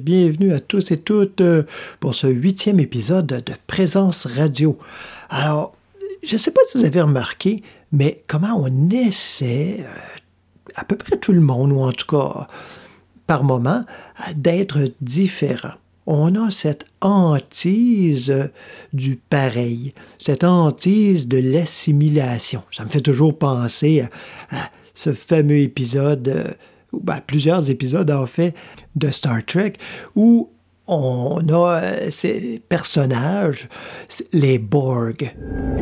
Bienvenue 0.00 0.52
à 0.52 0.60
tous 0.60 0.90
et 0.92 0.96
toutes 0.96 1.42
euh, 1.42 1.64
pour 2.00 2.14
ce 2.14 2.26
huitième 2.26 2.80
épisode 2.80 3.26
de 3.26 3.52
Présence 3.66 4.26
Radio. 4.26 4.78
Alors, 5.28 5.76
je 6.22 6.34
ne 6.34 6.38
sais 6.38 6.50
pas 6.50 6.62
si 6.66 6.78
vous 6.78 6.84
avez 6.86 7.02
remarqué, 7.02 7.62
mais 7.92 8.22
comment 8.26 8.56
on 8.56 8.88
essaie, 8.88 9.76
euh, 9.80 10.18
à 10.74 10.84
peu 10.84 10.96
près 10.96 11.18
tout 11.18 11.32
le 11.32 11.40
monde, 11.40 11.72
ou 11.72 11.80
en 11.80 11.92
tout 11.92 12.06
cas 12.06 12.48
par 13.26 13.44
moment, 13.44 13.84
d'être 14.34 14.90
différent. 15.02 15.74
On 16.06 16.34
a 16.34 16.50
cette 16.50 16.86
hantise 17.02 18.50
du 18.92 19.16
pareil, 19.16 19.92
cette 20.18 20.44
hantise 20.44 21.28
de 21.28 21.38
l'assimilation. 21.38 22.62
Ça 22.72 22.84
me 22.84 22.90
fait 22.90 23.02
toujours 23.02 23.38
penser 23.38 24.00
à, 24.00 24.56
à 24.56 24.70
ce 24.94 25.12
fameux 25.12 25.58
épisode, 25.58 26.28
euh, 26.28 26.50
ben, 26.92 27.20
plusieurs 27.26 27.70
épisodes 27.70 28.10
en 28.10 28.26
fait, 28.26 28.54
de 28.96 29.08
Star 29.08 29.44
Trek, 29.44 29.74
où 30.14 30.50
on 30.86 31.40
a 31.48 31.80
euh, 31.82 32.10
ces 32.10 32.60
personnages, 32.68 33.68
les 34.32 34.58
Borg. 34.58 35.34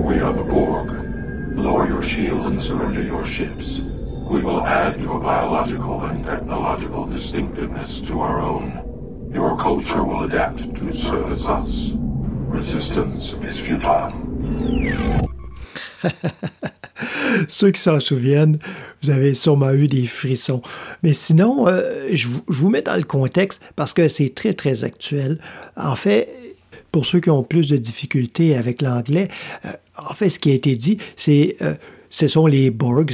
We 0.04 0.20
are 0.20 0.34
the 0.34 0.44
Borg. 0.44 0.90
Lower 1.56 1.88
your 1.88 2.02
shields 2.02 2.44
and 2.44 2.60
surrender 2.60 3.02
your 3.02 3.24
ships. 3.24 3.80
We 4.30 4.42
will 4.42 4.60
add 4.60 5.00
your 5.00 5.18
biological 5.18 6.04
and 6.04 6.24
technological 6.24 7.06
distinctiveness 7.06 8.00
to 8.02 8.20
our 8.20 8.40
own. 8.40 9.30
Your 9.32 9.56
culture 9.56 10.04
will 10.04 10.24
adapt 10.24 10.74
to 10.76 10.92
service 10.92 11.48
us. 11.48 11.92
Resistance 12.48 13.32
is 13.42 13.58
futile. 13.58 14.12
Ceux 17.48 17.70
qui 17.70 17.80
s'en 17.80 18.00
souviennent, 18.00 18.58
vous 19.02 19.10
avez 19.10 19.34
sûrement 19.34 19.72
eu 19.72 19.86
des 19.86 20.06
frissons. 20.06 20.62
Mais 21.02 21.14
sinon, 21.14 21.68
euh, 21.68 22.08
je, 22.12 22.28
vous, 22.46 22.68
mets 22.70 22.82
dans 22.82 22.96
le 22.96 23.04
contexte 23.04 23.60
parce 23.76 23.92
que 23.92 24.08
c'est 24.08 24.34
très, 24.34 24.54
très 24.54 24.84
actuel. 24.84 25.38
En 25.76 25.96
fait, 25.96 26.28
pour 26.92 27.06
ceux 27.06 27.20
qui 27.20 27.30
ont 27.30 27.42
plus 27.42 27.68
de 27.68 27.76
difficultés 27.76 28.56
avec 28.56 28.82
l'anglais, 28.82 29.28
euh, 29.64 29.70
en 29.96 30.14
fait, 30.14 30.30
ce 30.30 30.38
qui 30.38 30.50
a 30.50 30.54
été 30.54 30.76
dit, 30.76 30.98
c'est... 31.16 31.56
euh, 31.62 31.74
ce 32.10 32.26
sont 32.26 32.46
les 32.46 32.70
Borg. 32.70 33.12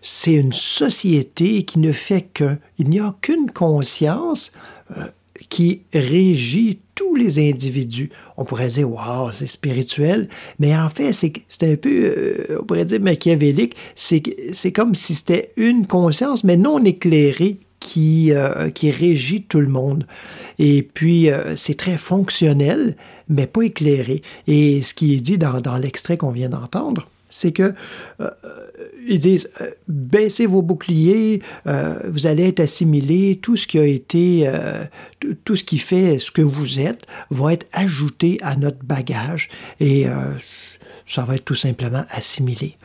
C'est- 0.00 0.32
une 0.32 0.54
société 0.54 1.64
qui 1.64 1.78
ne 1.78 1.92
fait 1.92 2.22
qu'un. 2.22 2.58
Il 2.78 2.88
n'y 2.88 2.98
a 2.98 3.14
qu'une 3.20 3.50
conscience 3.50 4.52
qui 5.52 5.82
régit 5.92 6.78
tous 6.94 7.14
les 7.14 7.38
individus. 7.38 8.08
On 8.38 8.44
pourrait 8.46 8.68
dire, 8.68 8.90
waouh, 8.90 9.32
c'est 9.32 9.44
spirituel, 9.44 10.30
mais 10.58 10.74
en 10.74 10.88
fait, 10.88 11.12
c'est 11.12 11.62
un 11.62 11.76
peu, 11.76 11.90
euh, 11.92 12.56
on 12.58 12.64
pourrait 12.64 12.86
dire 12.86 13.02
machiavélique. 13.02 13.76
C'est 13.94 14.22
c'est 14.54 14.72
comme 14.72 14.94
si 14.94 15.14
c'était 15.14 15.52
une 15.58 15.86
conscience, 15.86 16.42
mais 16.42 16.56
non 16.56 16.82
éclairée, 16.82 17.58
qui, 17.80 18.32
euh, 18.32 18.70
qui 18.70 18.90
régit 18.90 19.42
tout 19.42 19.60
le 19.60 19.68
monde. 19.68 20.06
Et 20.58 20.82
puis, 20.82 21.30
euh, 21.30 21.54
c'est 21.56 21.76
très 21.76 21.98
fonctionnel, 21.98 22.96
mais 23.28 23.46
pas 23.46 23.62
éclairé. 23.62 24.22
Et 24.46 24.80
ce 24.80 24.94
qui 24.94 25.14
est 25.14 25.20
dit 25.20 25.36
dans, 25.36 25.60
dans 25.60 25.76
l'extrait 25.76 26.16
qu'on 26.16 26.30
vient 26.30 26.48
d'entendre, 26.48 27.08
c'est 27.34 27.52
que 27.52 27.72
euh, 28.20 28.30
ils 29.08 29.18
disent 29.18 29.48
euh, 29.60 29.70
baissez 29.88 30.46
vos 30.46 30.62
boucliers, 30.62 31.40
euh, 31.66 31.94
vous 32.08 32.26
allez 32.26 32.46
être 32.48 32.60
assimilé, 32.60 33.38
tout 33.42 33.56
ce 33.56 33.66
qui 33.66 33.78
a 33.78 33.84
été, 33.84 34.42
euh, 34.46 34.84
tout- 35.44 35.56
ce 35.56 35.64
qui 35.64 35.78
fait 35.78 36.18
ce 36.18 36.30
que 36.30 36.42
vous 36.42 36.78
êtes 36.78 37.06
va 37.30 37.52
être 37.54 37.66
ajouté 37.72 38.38
à 38.42 38.54
notre 38.56 38.84
bagage. 38.84 39.48
Et 39.80 40.06
euh, 40.06 40.12
ça 41.06 41.22
va 41.22 41.34
être 41.34 41.44
tout 41.44 41.54
simplement 41.54 42.04
assimilé. 42.10 42.76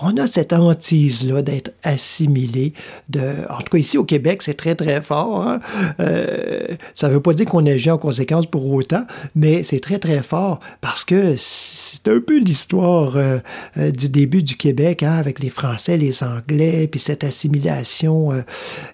On 0.00 0.16
a 0.16 0.26
cette 0.26 0.52
hantise-là 0.52 1.42
d'être 1.42 1.72
assimilé. 1.82 2.72
De, 3.08 3.20
en 3.50 3.58
tout 3.58 3.70
cas, 3.72 3.78
ici 3.78 3.98
au 3.98 4.04
Québec, 4.04 4.42
c'est 4.42 4.54
très, 4.54 4.74
très 4.74 5.00
fort. 5.00 5.46
hein. 5.46 5.60
Euh, 6.00 6.66
ça 6.94 7.08
ne 7.08 7.14
veut 7.14 7.20
pas 7.20 7.34
dire 7.34 7.46
qu'on 7.46 7.64
agit 7.66 7.90
en 7.90 7.98
conséquence 7.98 8.46
pour 8.46 8.70
autant, 8.72 9.04
mais 9.34 9.62
c'est 9.62 9.80
très, 9.80 9.98
très 9.98 10.22
fort 10.22 10.60
parce 10.80 11.04
que 11.04 11.34
c'est 11.36 12.08
un 12.08 12.20
peu 12.20 12.38
l'histoire 12.38 13.16
euh, 13.16 13.38
euh, 13.76 13.90
du 13.90 14.08
début 14.08 14.42
du 14.42 14.56
Québec 14.56 15.02
hein, 15.02 15.14
avec 15.14 15.40
les 15.40 15.50
Français, 15.50 15.96
les 15.96 16.22
Anglais, 16.22 16.88
puis 16.88 17.00
cette 17.00 17.24
assimilation 17.24 18.32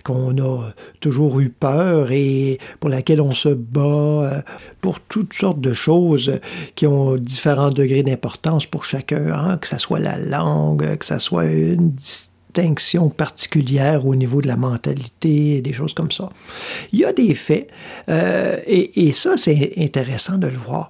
qu'on 0.05 0.39
a 0.39 0.71
toujours 1.01 1.41
eu 1.41 1.49
peur 1.49 2.13
et 2.13 2.59
pour 2.81 2.91
laquelle 2.91 3.21
on 3.21 3.33
se 3.33 3.49
bat 3.49 4.43
pour 4.81 5.01
toutes 5.01 5.33
sortes 5.33 5.61
de 5.61 5.73
choses 5.73 6.39
qui 6.75 6.87
ont 6.87 7.17
différents 7.17 7.71
degrés 7.71 8.03
d'importance 8.03 8.67
pour 8.73 8.85
chacun, 8.85 9.33
hein, 9.33 9.59
que 9.59 9.69
ce 9.69 9.79
soit 9.79 10.01
la 10.01 10.19
langue, 10.19 10.97
que 10.97 11.05
ce 11.05 11.19
soit 11.19 11.45
une 11.45 11.91
distinction 11.91 13.11
particulière 13.11 14.07
au 14.07 14.15
niveau 14.15 14.41
de 14.41 14.49
la 14.49 14.57
mentalité, 14.57 15.61
des 15.61 15.75
choses 15.75 15.93
comme 15.93 16.11
ça. 16.11 16.31
Il 16.91 17.01
y 17.01 17.05
a 17.05 17.13
des 17.13 17.35
faits, 17.35 17.69
euh, 18.09 18.59
et 18.67 19.13
ça, 19.13 19.37
c'est 19.37 19.75
intéressant 19.77 20.39
de 20.39 20.47
le 20.47 20.57
voir, 20.57 20.89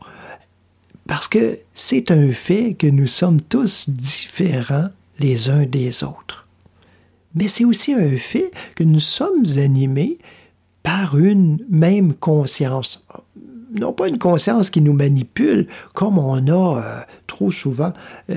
parce 1.09 1.27
que 1.27 1.59
c'est 1.75 2.13
un 2.13 2.31
fait 2.33 2.75
que 2.75 2.87
nous 2.87 3.09
sommes 3.09 3.41
tous 3.41 3.89
différents 3.89 4.89
les 5.19 5.51
uns 5.51 5.67
des 5.67 6.05
autres. 6.05 6.47
Mais 7.35 7.49
c'est 7.49 7.65
aussi 7.65 7.95
un 7.95 8.17
fait 8.17 8.53
que 8.77 8.85
nous 8.85 9.01
sommes 9.01 9.45
animés 9.57 10.19
par 10.85 11.19
une 11.19 11.59
même 11.69 12.15
conscience. 12.15 13.03
Non 13.75 13.93
pas 13.93 14.09
une 14.09 14.19
conscience 14.19 14.71
qui 14.71 14.81
nous 14.81 14.93
manipule, 14.93 15.67
comme 15.95 16.19
on 16.19 16.47
a 16.47 16.79
euh, 16.79 17.01
trop 17.27 17.51
souvent 17.51 17.93
euh, 18.31 18.37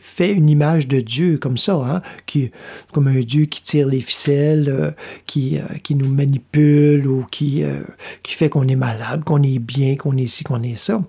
fait 0.00 0.32
une 0.32 0.50
image 0.50 0.88
de 0.88 1.00
Dieu 1.00 1.38
comme 1.38 1.56
ça, 1.56 1.74
hein, 1.74 2.02
qui, 2.26 2.50
comme 2.92 3.06
un 3.06 3.20
Dieu 3.20 3.44
qui 3.44 3.62
tire 3.62 3.86
les 3.86 4.00
ficelles, 4.00 4.68
euh, 4.68 4.90
qui, 5.26 5.58
qui 5.82 5.94
nous 5.94 6.08
manipule 6.08 7.06
ou 7.06 7.24
qui, 7.30 7.62
qui 8.22 8.34
fait 8.34 8.48
qu'on 8.48 8.66
est 8.66 8.76
malade, 8.76 9.24
qu'on 9.24 9.42
est 9.42 9.58
bien, 9.58 9.96
qu'on 9.96 10.16
est 10.16 10.26
ci, 10.26 10.44
qu'on 10.44 10.62
est 10.62 10.76
ça 10.76 11.00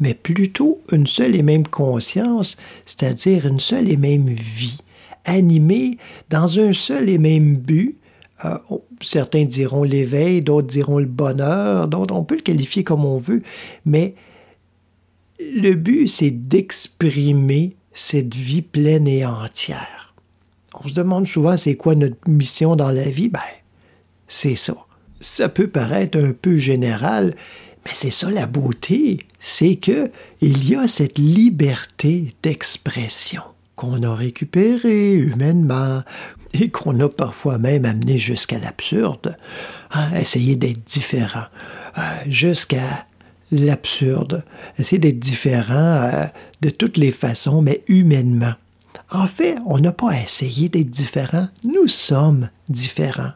mais 0.00 0.14
plutôt 0.14 0.80
une 0.90 1.06
seule 1.06 1.36
et 1.36 1.42
même 1.42 1.66
conscience, 1.66 2.56
c'est-à-dire 2.84 3.46
une 3.46 3.60
seule 3.60 3.88
et 3.88 3.96
même 3.96 4.26
vie, 4.26 4.78
animée 5.24 5.98
dans 6.30 6.58
un 6.58 6.72
seul 6.72 7.08
et 7.08 7.18
même 7.18 7.56
but. 7.56 7.96
Euh, 8.44 8.58
certains 9.00 9.44
diront 9.44 9.84
l'éveil, 9.84 10.42
d'autres 10.42 10.66
diront 10.66 10.98
le 10.98 11.06
bonheur, 11.06 11.86
d'autres 11.88 12.14
on 12.14 12.24
peut 12.24 12.36
le 12.36 12.42
qualifier 12.42 12.82
comme 12.82 13.04
on 13.04 13.16
veut, 13.16 13.42
mais 13.84 14.14
le 15.38 15.74
but, 15.74 16.08
c'est 16.08 16.30
d'exprimer 16.30 17.76
cette 17.92 18.34
vie 18.34 18.62
pleine 18.62 19.06
et 19.06 19.24
entière. 19.24 20.14
On 20.82 20.88
se 20.88 20.94
demande 20.94 21.26
souvent 21.26 21.56
c'est 21.56 21.76
quoi 21.76 21.94
notre 21.94 22.28
mission 22.28 22.76
dans 22.76 22.90
la 22.90 23.08
vie, 23.08 23.28
ben, 23.28 23.40
c'est 24.26 24.56
ça. 24.56 24.76
Ça 25.20 25.48
peut 25.48 25.68
paraître 25.68 26.18
un 26.18 26.32
peu 26.32 26.56
général, 26.56 27.36
mais 27.84 27.92
c'est 27.94 28.10
ça 28.10 28.30
la 28.30 28.46
beauté, 28.46 29.20
c'est 29.38 29.76
que 29.76 30.10
il 30.40 30.68
y 30.68 30.74
a 30.74 30.88
cette 30.88 31.18
liberté 31.18 32.34
d'expression 32.42 33.42
qu'on 33.76 34.02
a 34.02 34.14
récupérée 34.14 35.14
humainement 35.14 36.02
et 36.52 36.70
qu'on 36.70 36.98
a 37.00 37.08
parfois 37.08 37.58
même 37.58 37.84
amené 37.84 38.18
jusqu'à 38.18 38.58
l'absurde, 38.58 39.36
hein, 39.92 40.14
essayer 40.18 40.56
d'être 40.56 40.84
différent, 40.84 41.46
euh, 41.98 42.02
jusqu'à 42.28 43.06
l'absurde, 43.50 44.44
essayer 44.78 44.98
d'être 44.98 45.18
différent 45.18 45.74
euh, 45.74 46.24
de 46.60 46.70
toutes 46.70 46.96
les 46.96 47.12
façons, 47.12 47.62
mais 47.62 47.82
humainement. 47.88 48.54
En 49.10 49.26
fait, 49.26 49.56
on 49.66 49.78
n'a 49.78 49.92
pas 49.92 50.12
essayé 50.12 50.68
d'être 50.68 50.90
différent, 50.90 51.48
nous 51.64 51.88
sommes 51.88 52.48
différents. 52.68 53.32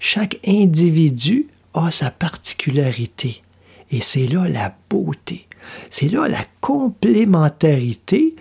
Chaque 0.00 0.40
individu 0.46 1.46
a 1.74 1.90
sa 1.90 2.10
particularité. 2.10 3.42
Et 3.90 4.00
c'est 4.00 4.26
là 4.26 4.48
la 4.48 4.74
beauté. 4.90 5.46
C'est 5.90 6.08
là 6.08 6.26
la 6.28 6.44
complémentarité 6.60 8.34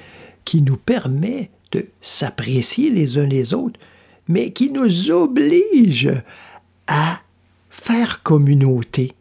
qui 0.46 0.62
nous 0.62 0.78
permet 0.78 1.50
de 1.72 1.88
s'apprécier 2.02 2.90
les 2.90 3.18
uns 3.18 3.28
les 3.28 3.54
autres, 3.54 3.80
mais 4.28 4.52
qui 4.52 4.70
nous 4.70 5.12
oblige 5.12 6.12
à 6.88 7.22
faire 7.70 8.24
communauté. 8.24 9.14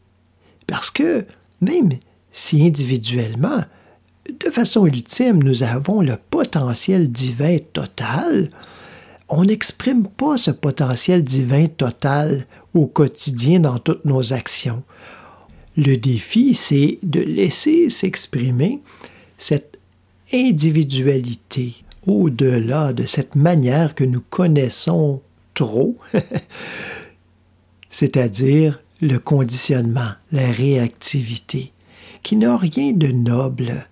Parce 0.67 0.91
que 0.91 1.25
même 1.61 1.91
si 2.33 2.65
individuellement, 2.67 3.65
de 4.29 4.51
façon 4.51 4.87
ultime, 4.87 5.43
nous 5.43 5.63
avons 5.63 6.01
le 6.01 6.17
potentiel 6.31 7.11
divin 7.11 7.59
total, 7.73 8.51
on 9.29 9.45
n'exprime 9.45 10.07
pas 10.09 10.39
ce 10.39 10.51
potentiel 10.51 11.23
divin 11.23 11.67
total 11.69 12.47
au 12.75 12.87
quotidien 12.87 13.61
dans 13.61 13.79
toutes 13.79 14.05
nos 14.05 14.33
actions. 14.33 14.83
Le 15.77 15.97
défi, 15.97 16.55
c'est 16.55 16.99
de 17.03 17.21
laisser 17.21 17.89
s'exprimer 17.89 18.81
cette 19.39 19.70
individualité 20.33 21.77
au-delà 22.07 22.93
de 22.93 23.05
cette 23.07 23.35
manière 23.35 23.95
que 23.95 24.05
nous 24.05 24.21
connaissons 24.21 25.21
trop, 25.55 25.97
c'est-à-dire 27.91 28.81
le 29.01 29.19
conditionnement, 29.19 30.13
la 30.33 30.51
réactivité, 30.51 31.73
qui 32.23 32.37
n'a 32.37 32.57
rien 32.57 32.93
de 32.93 33.09
noble. 33.09 33.87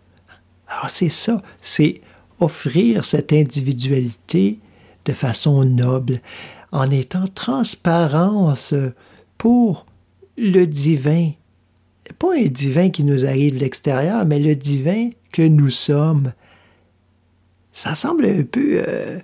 Alors 0.68 0.90
c'est 0.90 1.08
ça, 1.08 1.42
c'est 1.60 2.00
offrir 2.40 3.04
cette 3.04 3.32
individualité 3.32 4.58
de 5.04 5.12
façon 5.12 5.64
noble, 5.64 6.20
en 6.70 6.90
étant 6.90 7.26
transparence 7.26 8.74
pour 9.38 9.86
le 10.36 10.66
divin. 10.66 11.32
Pas 12.18 12.34
un 12.36 12.44
divin 12.44 12.90
qui 12.90 13.04
nous 13.04 13.24
arrive 13.24 13.54
de 13.54 13.60
l'extérieur, 13.60 14.24
mais 14.24 14.38
le 14.38 14.54
divin 14.54 15.10
que 15.32 15.42
nous 15.42 15.70
sommes. 15.70 16.32
Ça 17.72 17.94
semble 17.94 18.26
un 18.26 18.42
peu 18.42 18.82
euh, 18.86 19.20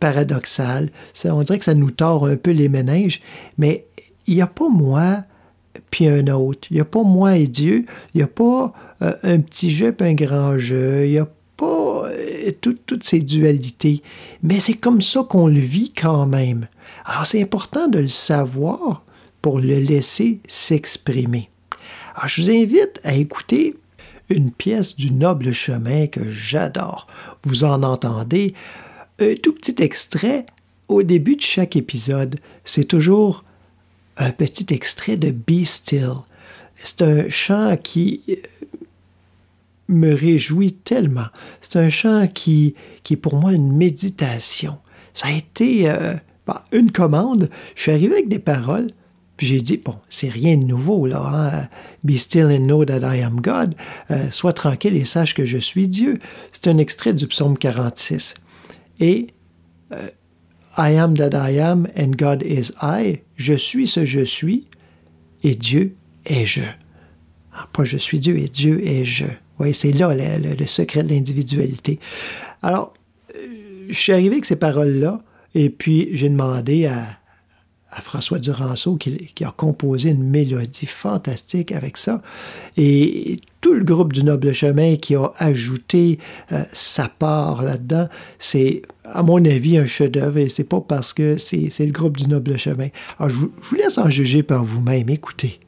paradoxal. 0.00 0.90
on 1.24 1.42
dirait 1.42 1.58
que 1.58 1.64
ça 1.64 1.74
nous 1.74 1.90
tord 1.90 2.26
un 2.26 2.36
peu 2.36 2.50
les 2.50 2.68
méninges, 2.68 3.20
mais 3.58 3.86
il 4.26 4.34
n'y 4.34 4.42
a 4.42 4.46
pas 4.46 4.68
moi 4.68 5.24
puis 5.90 6.08
un 6.08 6.26
autre. 6.28 6.68
Il 6.70 6.74
n'y 6.74 6.80
a 6.80 6.86
pas 6.86 7.02
moi 7.02 7.36
et 7.36 7.46
Dieu. 7.46 7.84
Il 8.14 8.18
n'y 8.18 8.22
a 8.22 8.28
pas 8.28 8.72
euh, 9.02 9.14
un 9.22 9.38
petit 9.40 9.70
jeu 9.70 9.92
puis 9.92 10.08
un 10.08 10.14
grand 10.14 10.58
jeu. 10.58 11.06
Il 11.06 11.12
n'y 11.12 11.18
a 11.18 11.28
pas 11.56 12.08
euh, 12.08 12.50
toutes 12.60 13.04
ces 13.04 13.20
dualités. 13.20 14.02
Mais 14.42 14.60
c'est 14.60 14.74
comme 14.74 15.02
ça 15.02 15.24
qu'on 15.28 15.46
le 15.46 15.58
vit 15.58 15.92
quand 15.92 16.26
même. 16.26 16.66
Alors 17.04 17.26
c'est 17.26 17.42
important 17.42 17.88
de 17.88 17.98
le 17.98 18.08
savoir 18.08 19.04
pour 19.42 19.58
le 19.58 19.78
laisser 19.78 20.40
s'exprimer. 20.48 21.50
Alors 22.16 22.28
je 22.28 22.42
vous 22.42 22.50
invite 22.50 22.98
à 23.04 23.12
écouter 23.12 23.76
une 24.30 24.50
pièce 24.50 24.96
du 24.96 25.12
noble 25.12 25.52
chemin 25.52 26.06
que 26.06 26.30
j'adore. 26.30 27.06
Vous 27.44 27.64
en 27.64 27.82
entendez 27.82 28.54
un 29.18 29.34
tout 29.34 29.52
petit 29.52 29.82
extrait 29.82 30.46
au 30.88 31.02
début 31.02 31.36
de 31.36 31.42
chaque 31.42 31.76
épisode. 31.76 32.36
C'est 32.64 32.86
toujours 32.86 33.44
un 34.16 34.30
petit 34.30 34.72
extrait 34.72 35.18
de 35.18 35.30
Be 35.30 35.64
Still. 35.64 36.14
C'est 36.76 37.02
un 37.02 37.28
chant 37.28 37.76
qui 37.76 38.22
euh, 38.30 38.34
me 39.88 40.14
réjouit 40.14 40.72
tellement. 40.72 41.26
C'est 41.60 41.78
un 41.78 41.90
chant 41.90 42.28
qui, 42.28 42.74
qui 43.02 43.14
est 43.14 43.18
pour 43.18 43.36
moi 43.36 43.52
une 43.52 43.76
méditation. 43.76 44.78
Ça 45.12 45.28
a 45.28 45.32
été 45.32 45.90
euh, 45.90 46.14
bah, 46.46 46.64
une 46.72 46.92
commande. 46.92 47.50
Je 47.74 47.82
suis 47.82 47.92
arrivé 47.92 48.14
avec 48.14 48.28
des 48.28 48.38
paroles, 48.38 48.88
puis 49.36 49.46
j'ai 49.46 49.60
dit, 49.60 49.76
bon, 49.76 49.96
c'est 50.08 50.28
rien 50.28 50.56
de 50.56 50.64
nouveau, 50.64 51.06
là. 51.06 51.20
Hein? 51.20 51.68
Be 52.04 52.16
still 52.16 52.46
and 52.46 52.64
know 52.64 52.84
that 52.84 53.00
I 53.00 53.22
am 53.22 53.40
God. 53.40 53.74
Euh, 54.10 54.30
sois 54.30 54.52
tranquille 54.52 54.96
et 54.96 55.04
sache 55.04 55.34
que 55.34 55.44
je 55.44 55.58
suis 55.58 55.88
Dieu. 55.88 56.18
C'est 56.52 56.68
un 56.68 56.78
extrait 56.78 57.12
du 57.12 57.26
psaume 57.26 57.58
46. 57.58 58.34
Et 59.00 59.28
I 60.78 60.92
am 60.94 61.16
that 61.16 61.30
I 61.32 61.58
am 61.58 61.88
and 61.96 62.16
God 62.16 62.42
is 62.42 62.70
I. 62.82 63.20
Je 63.36 63.54
suis 63.54 63.88
ce 63.88 64.04
je 64.04 64.20
suis 64.20 64.66
et 65.42 65.54
Dieu 65.54 65.96
est 66.26 66.44
je. 66.44 66.62
Ah, 67.54 67.66
pas 67.72 67.84
je 67.84 67.96
suis 67.96 68.18
Dieu 68.18 68.38
et 68.38 68.48
Dieu 68.48 68.86
est 68.86 69.04
je. 69.04 69.24
Oui, 69.58 69.72
c'est 69.72 69.92
là 69.92 70.14
le, 70.14 70.66
secret 70.66 71.02
de 71.02 71.08
l'individualité. 71.08 71.98
Alors, 72.62 72.92
euh, 73.34 73.86
je 73.88 73.98
suis 73.98 74.12
arrivé 74.12 74.32
avec 74.32 74.44
ces 74.44 74.56
paroles-là 74.56 75.22
et 75.54 75.70
puis 75.70 76.10
j'ai 76.12 76.28
demandé 76.28 76.86
à, 76.86 77.18
à 77.90 78.00
François 78.00 78.38
Duranceau 78.38 78.96
qui, 78.96 79.44
a 79.44 79.54
composé 79.56 80.10
une 80.10 80.24
mélodie 80.24 80.86
fantastique 80.86 81.72
avec 81.72 81.96
ça. 81.96 82.20
Et 82.76 83.40
tout 83.60 83.74
le 83.74 83.84
groupe 83.84 84.12
du 84.12 84.24
Noble 84.24 84.52
Chemin 84.52 84.96
qui 84.96 85.14
a 85.14 85.32
ajouté 85.38 86.18
euh, 86.52 86.64
sa 86.72 87.08
part 87.08 87.62
là-dedans, 87.62 88.08
c'est, 88.38 88.82
à 89.04 89.22
mon 89.22 89.44
avis, 89.44 89.78
un 89.78 89.86
chef-d'œuvre 89.86 90.38
et 90.38 90.48
c'est 90.48 90.64
pas 90.64 90.80
parce 90.80 91.12
que 91.12 91.36
c'est, 91.38 91.70
le 91.78 91.92
groupe 91.92 92.16
du 92.16 92.26
Noble 92.26 92.58
Chemin. 92.58 92.88
Alors, 93.18 93.30
je 93.30 93.36
vous 93.36 93.76
laisse 93.76 93.98
en 93.98 94.10
juger 94.10 94.42
par 94.42 94.64
vous-même. 94.64 95.08
Écoutez. 95.08 95.60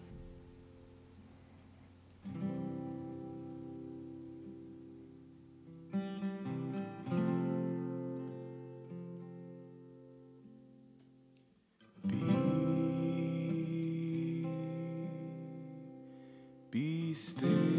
still. 17.19 17.78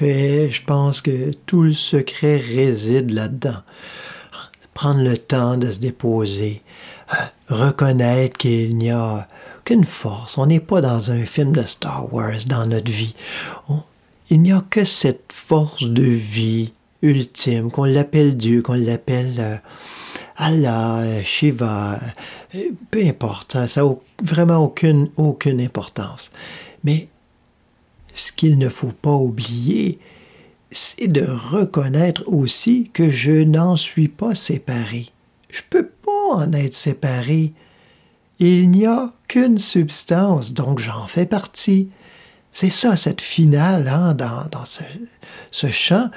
Je 0.00 0.62
pense 0.64 1.00
que 1.00 1.32
tout 1.46 1.62
le 1.62 1.72
secret 1.72 2.36
réside 2.36 3.10
là-dedans. 3.10 3.58
Prendre 4.74 5.02
le 5.02 5.18
temps 5.18 5.56
de 5.56 5.70
se 5.70 5.80
déposer, 5.80 6.62
reconnaître 7.48 8.38
qu'il 8.38 8.76
n'y 8.76 8.90
a 8.90 9.28
qu'une 9.64 9.84
force. 9.84 10.38
On 10.38 10.46
n'est 10.46 10.60
pas 10.60 10.80
dans 10.80 11.10
un 11.10 11.24
film 11.26 11.52
de 11.52 11.62
Star 11.62 12.12
Wars 12.12 12.46
dans 12.48 12.66
notre 12.66 12.90
vie. 12.90 13.14
Il 14.30 14.42
n'y 14.42 14.52
a 14.52 14.64
que 14.70 14.84
cette 14.84 15.32
force 15.32 15.84
de 15.84 16.04
vie 16.04 16.72
ultime, 17.02 17.70
qu'on 17.70 17.84
l'appelle 17.84 18.36
Dieu, 18.36 18.62
qu'on 18.62 18.74
l'appelle 18.74 19.34
euh, 19.38 19.56
Allah, 20.36 20.98
euh, 20.98 21.22
Shiva, 21.24 21.98
euh, 22.54 22.58
peu 22.90 23.04
importe, 23.04 23.66
ça 23.66 23.82
n'a 23.82 23.94
vraiment 24.22 24.58
aucune, 24.58 25.10
aucune 25.16 25.60
importance. 25.60 26.30
Mais 26.84 27.08
ce 28.14 28.32
qu'il 28.32 28.58
ne 28.58 28.68
faut 28.68 28.92
pas 28.92 29.14
oublier, 29.14 29.98
c'est 30.70 31.08
de 31.08 31.26
reconnaître 31.26 32.22
aussi 32.26 32.90
que 32.92 33.08
je 33.08 33.32
n'en 33.32 33.76
suis 33.76 34.08
pas 34.08 34.34
séparé. 34.34 35.08
Je 35.50 35.62
peux 35.68 35.86
pas 35.86 36.34
en 36.34 36.52
être 36.52 36.74
séparé. 36.74 37.52
Il 38.38 38.70
n'y 38.70 38.86
a 38.86 39.12
qu'une 39.28 39.58
substance, 39.58 40.54
donc 40.54 40.78
j'en 40.78 41.06
fais 41.06 41.26
partie. 41.26 41.88
C'est 42.52 42.70
ça, 42.70 42.96
cette 42.96 43.20
finale 43.20 43.88
hein, 43.88 44.14
dans, 44.14 44.46
dans 44.50 44.64
ce, 44.64 44.82
ce 45.50 45.68
chant. 45.68 46.10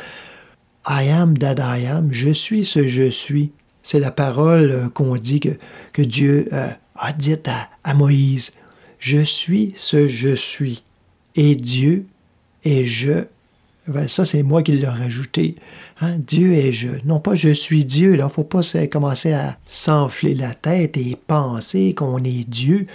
I 0.87 1.09
am 1.09 1.37
that 1.37 1.55
I 1.59 1.85
am, 1.85 2.11
je 2.11 2.29
suis 2.29 2.65
ce 2.65 2.87
je 2.87 3.09
suis. 3.09 3.51
C'est 3.83 3.99
la 3.99 4.11
parole 4.11 4.71
euh, 4.71 4.89
qu'on 4.89 5.15
dit 5.17 5.39
que, 5.39 5.57
que 5.91 6.01
Dieu 6.01 6.47
euh, 6.53 6.69
a 6.95 7.13
dite 7.13 7.47
à, 7.47 7.69
à 7.83 7.93
Moïse. 7.93 8.53
Je 8.99 9.19
suis 9.19 9.73
ce 9.75 10.07
je 10.07 10.35
suis. 10.35 10.83
Et 11.35 11.55
Dieu 11.55 12.05
et 12.63 12.85
je. 12.85 13.25
Ben, 13.87 14.07
ça, 14.07 14.25
c'est 14.25 14.43
moi 14.43 14.63
qui 14.63 14.71
l'ai 14.71 14.87
rajouté. 14.87 15.55
Hein? 15.99 16.15
Dieu 16.17 16.53
et 16.53 16.71
je. 16.71 16.89
Non 17.05 17.19
pas 17.19 17.35
je 17.35 17.49
suis 17.49 17.83
Dieu. 17.85 18.13
Il 18.13 18.23
ne 18.23 18.27
faut 18.29 18.43
pas 18.45 18.61
commencer 18.89 19.33
à 19.33 19.57
s'enfler 19.67 20.35
la 20.35 20.53
tête 20.55 20.95
et 20.97 21.17
penser 21.27 21.93
qu'on 21.93 22.23
est 22.23 22.47
Dieu. 22.49 22.87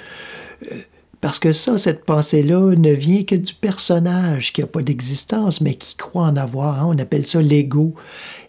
Euh, 0.73 0.77
Parce 1.21 1.39
que 1.39 1.53
ça, 1.53 1.77
cette 1.77 2.05
pensée-là 2.07 2.75
ne 2.77 2.93
vient 2.93 3.25
que 3.25 3.35
du 3.35 3.53
personnage 3.53 4.53
qui 4.53 4.61
n'a 4.63 4.67
pas 4.67 4.83
d'existence, 4.83 5.61
mais 5.61 5.75
qui 5.75 5.97
croit 5.97 6.25
en 6.25 6.37
avoir. 6.37 6.81
hein. 6.81 6.87
On 6.89 6.99
appelle 6.99 7.27
ça 7.27 7.43
l'ego. 7.43 7.95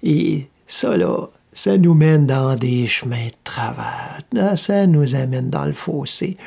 Et 0.03 0.47
ça, 0.67 0.95
là, 0.95 1.29
ça 1.51 1.77
nous 1.77 1.93
mène 1.95 2.25
dans 2.25 2.55
des 2.55 2.85
chemins 2.87 3.25
de 3.25 3.33
travers. 3.43 4.19
Ah, 4.37 4.55
Ça 4.55 4.87
nous 4.87 5.13
amène 5.15 5.49
dans 5.49 5.65
le 5.65 5.73
fossé. 5.73 6.37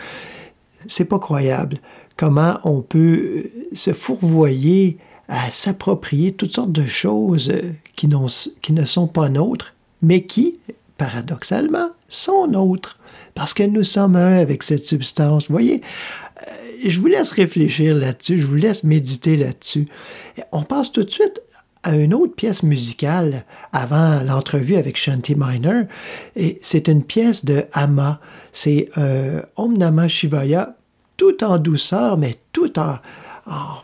C'est 0.86 1.04
pas 1.04 1.18
croyable 1.18 1.78
comment 2.16 2.58
on 2.64 2.82
peut 2.82 2.98
euh, 2.98 3.50
se 3.72 3.92
fourvoyer 3.92 4.98
à 5.28 5.50
s'approprier 5.50 6.32
toutes 6.32 6.52
sortes 6.52 6.72
de 6.72 6.86
choses 6.86 7.50
euh, 7.50 7.72
qui, 7.96 8.08
ne 8.08 8.84
sont 8.84 9.06
pas 9.06 9.28
nôtres, 9.28 9.74
mais 10.02 10.24
qui, 10.24 10.58
paradoxalement, 10.98 11.90
sont 12.08 12.46
nôtres. 12.46 12.98
Parce 13.34 13.54
que 13.54 13.62
nous 13.62 13.84
sommes 13.84 14.16
un 14.16 14.38
avec 14.38 14.62
cette 14.62 14.84
substance. 14.84 15.48
Vous 15.48 15.54
voyez, 15.54 15.80
euh, 16.42 16.50
je 16.84 17.00
vous 17.00 17.06
laisse 17.06 17.32
réfléchir 17.32 17.94
là-dessus, 17.94 18.38
je 18.38 18.46
vous 18.46 18.56
laisse 18.56 18.84
méditer 18.84 19.36
là-dessus. 19.36 19.86
On 20.50 20.62
passe 20.62 20.92
tout 20.92 21.04
de 21.04 21.10
suite 21.10 21.40
à 21.82 21.96
une 21.96 22.14
autre 22.14 22.34
pièce 22.34 22.62
musicale 22.62 23.44
avant 23.72 24.22
l'entrevue 24.22 24.76
avec 24.76 24.96
Shanti 24.96 25.34
Miner. 25.36 25.84
Et 26.36 26.58
c'est 26.62 26.88
une 26.88 27.02
pièce 27.02 27.44
de 27.44 27.64
Amma. 27.72 28.20
C'est 28.52 28.88
euh, 28.98 29.42
Om 29.56 29.76
Namah 29.76 30.08
Shivaya, 30.08 30.76
tout 31.22 31.44
en 31.44 31.56
douceur, 31.56 32.18
mais 32.18 32.34
tout 32.50 32.80
en, 32.80 32.98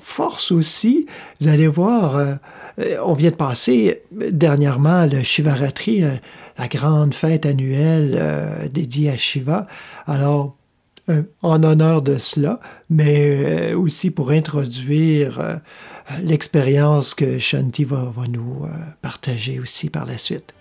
force 0.01 0.51
aussi. 0.51 1.07
Vous 1.41 1.47
allez 1.47 1.69
voir, 1.69 2.17
euh, 2.17 2.35
euh, 2.81 2.97
on 3.05 3.15
vient 3.15 3.31
de 3.31 3.37
passer 3.37 4.03
euh, 4.21 4.31
dernièrement 4.33 5.07
le 5.07 5.23
Shivaratri, 5.23 6.03
la 6.59 6.69
grande 6.69 7.15
fête 7.15 7.47
annuelle 7.47 8.69
dédiée 8.73 9.11
à 9.11 9.17
Shiva. 9.17 9.69
Alors, 10.09 10.57
en 11.43 11.63
honneur 11.63 12.03
de 12.03 12.19
cela, 12.19 12.61
mais 12.91 13.73
aussi 13.73 14.11
pour 14.11 14.31
introduire 14.31 15.61
l'expérience 16.23 17.15
que 17.15 17.39
Shanti 17.39 17.85
va, 17.85 18.11
nous 18.29 18.67
partager 19.01 19.61
aussi 19.61 19.91
par 19.91 20.07
la 20.07 20.19
suite. 20.19 20.53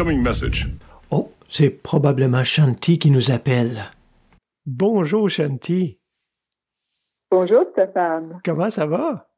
Incoming 0.00 0.22
message. 0.22 0.66
Oh, 1.10 1.28
c'est 1.46 1.68
probablement 1.68 2.42
Shanti 2.42 2.98
qui 2.98 3.10
nous 3.10 3.30
appelle. 3.30 3.82
Bonjour 4.64 5.28
Shanti, 5.28 5.98
Bonjour 7.30 7.66
Stéphane, 7.72 8.40
comment 8.42 8.70
ça 8.70 8.86
va? 8.86 9.28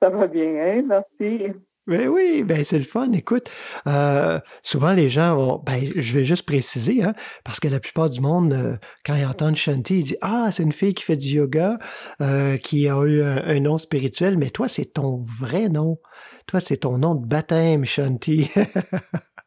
ça 0.00 0.10
va 0.10 0.28
bien, 0.28 0.54
hein? 0.54 0.82
Merci. 0.86 1.46
Ben 1.88 2.06
oui, 2.06 2.44
ben 2.44 2.64
c'est 2.64 2.78
le 2.78 2.84
fun. 2.84 3.10
Écoute, 3.10 3.50
euh, 3.88 4.38
souvent 4.62 4.92
les 4.92 5.08
gens 5.08 5.34
vont, 5.34 5.62
ben 5.66 5.88
je 5.96 6.16
vais 6.16 6.24
juste 6.24 6.46
préciser, 6.46 7.02
hein, 7.02 7.14
parce 7.42 7.58
que 7.58 7.66
la 7.66 7.80
plupart 7.80 8.10
du 8.10 8.20
monde, 8.20 8.52
euh, 8.52 8.76
quand 9.04 9.16
ils 9.16 9.26
entendent 9.26 9.56
Shanti, 9.56 9.98
ils 9.98 10.04
disent 10.04 10.18
ah 10.20 10.50
c'est 10.52 10.62
une 10.62 10.70
fille 10.70 10.94
qui 10.94 11.02
fait 11.02 11.16
du 11.16 11.30
yoga, 11.30 11.78
euh, 12.22 12.58
qui 12.58 12.88
a 12.88 13.02
eu 13.02 13.22
un, 13.22 13.42
un 13.44 13.58
nom 13.58 13.76
spirituel, 13.76 14.38
mais 14.38 14.50
toi 14.50 14.68
c'est 14.68 14.92
ton 14.92 15.20
vrai 15.20 15.68
nom, 15.68 15.98
toi 16.46 16.60
c'est 16.60 16.76
ton 16.76 16.96
nom 16.96 17.16
de 17.16 17.26
baptême 17.26 17.84
Shanti. 17.84 18.52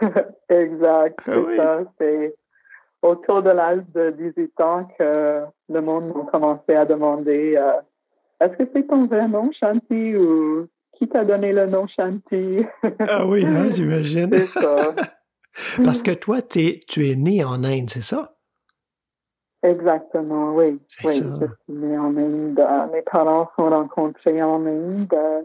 exact, 0.48 1.18
c'est 1.24 1.32
Ah 1.32 1.40
oui. 1.40 1.56
ça. 1.56 1.78
C'est 1.98 2.34
autour 3.02 3.42
de 3.42 3.50
l'âge 3.50 3.82
de 3.94 4.10
18 4.10 4.60
ans 4.60 4.88
que 4.98 5.42
le 5.68 5.80
monde 5.80 6.12
m'a 6.14 6.24
commencé 6.30 6.74
à 6.74 6.84
demander 6.84 7.56
euh, 7.56 7.72
est-ce 8.40 8.56
que 8.56 8.70
c'est 8.74 8.86
ton 8.86 9.06
vrai 9.06 9.28
nom, 9.28 9.50
Shanti, 9.52 10.16
ou 10.16 10.66
qui 10.94 11.08
t'a 11.08 11.24
donné 11.24 11.52
le 11.52 11.66
nom 11.66 11.86
Shanti? 11.86 12.64
ah 13.00 13.26
oui, 13.26 13.44
hein, 13.46 13.64
j'imagine. 13.74 14.30
c'est 14.32 14.60
ça. 14.60 14.94
Parce 15.84 16.02
que 16.02 16.12
toi 16.12 16.40
tu 16.42 16.60
es 17.08 17.16
né 17.16 17.42
en 17.44 17.64
Inde, 17.64 17.90
c'est 17.90 18.02
ça? 18.04 18.36
Exactement, 19.62 20.54
oui. 20.54 20.80
C'est 20.86 21.06
oui, 21.08 21.14
ça. 21.16 21.24
je 21.40 21.46
suis 21.64 21.72
née 21.82 21.98
en 21.98 22.16
Inde. 22.16 22.58
Euh, 22.58 22.86
Mes 22.92 23.02
parents 23.02 23.50
sont 23.56 23.68
rencontrés 23.68 24.42
en 24.42 24.64
Inde. 24.64 25.12
Euh, 25.12 25.42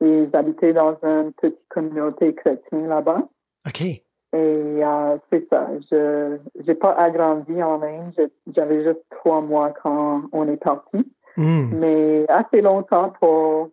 Ils 0.00 0.30
habitaient 0.32 0.72
dans 0.72 0.96
une 1.02 1.32
petite 1.32 1.58
communauté 1.68 2.34
chrétienne 2.34 2.86
là-bas. 2.88 3.26
Ok. 3.66 3.80
Et 3.80 4.02
euh, 4.34 5.16
c'est 5.32 5.48
ça. 5.48 5.68
Je 5.90 6.36
j'ai 6.66 6.74
pas 6.74 6.92
agrandi 6.92 7.62
en 7.62 7.80
Inde. 7.82 8.30
J'avais 8.54 8.84
juste 8.84 9.02
trois 9.10 9.40
mois 9.40 9.72
quand 9.82 10.22
on 10.32 10.46
est 10.48 10.62
parti, 10.62 11.06
Hmm. 11.36 11.68
mais 11.78 12.24
assez 12.28 12.60
longtemps 12.60 13.10
pour 13.20 13.70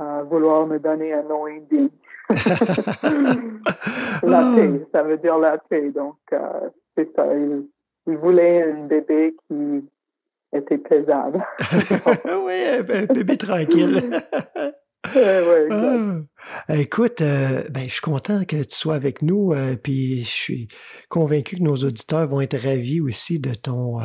euh, 0.00 0.22
vouloir 0.28 0.66
me 0.66 0.78
donner 0.80 1.12
un 1.12 1.22
nom 1.22 1.46
indien. 1.46 1.88
la 4.22 4.52
paix, 4.56 4.86
ça 4.92 5.02
veut 5.04 5.18
dire 5.18 5.38
la 5.38 5.58
paix. 5.58 5.90
Donc 5.90 6.16
euh, 6.32 6.68
c'est 6.96 7.14
ça. 7.14 7.26
Il, 7.34 7.66
il 8.08 8.16
voulait 8.16 8.62
un 8.64 8.86
bébé 8.86 9.36
qui 9.46 9.88
était 10.52 10.78
pesable. 10.78 11.44
oui, 12.44 12.64
un 12.68 12.82
bébé 12.82 13.36
tranquille. 13.36 14.20
ouais, 15.14 15.66
exact. 15.66 16.26
Ah. 16.68 16.74
Écoute, 16.74 17.20
euh, 17.20 17.64
ben, 17.70 17.84
je 17.86 17.92
suis 17.92 18.00
content 18.00 18.44
que 18.44 18.62
tu 18.62 18.74
sois 18.74 18.94
avec 18.94 19.22
nous, 19.22 19.52
euh, 19.52 19.76
puis 19.76 20.22
je 20.22 20.30
suis 20.30 20.68
convaincu 21.08 21.56
que 21.56 21.62
nos 21.62 21.76
auditeurs 21.76 22.26
vont 22.26 22.40
être 22.40 22.56
ravis 22.56 23.00
aussi 23.00 23.38
de 23.38 23.54
ton, 23.54 24.00
euh, 24.00 24.04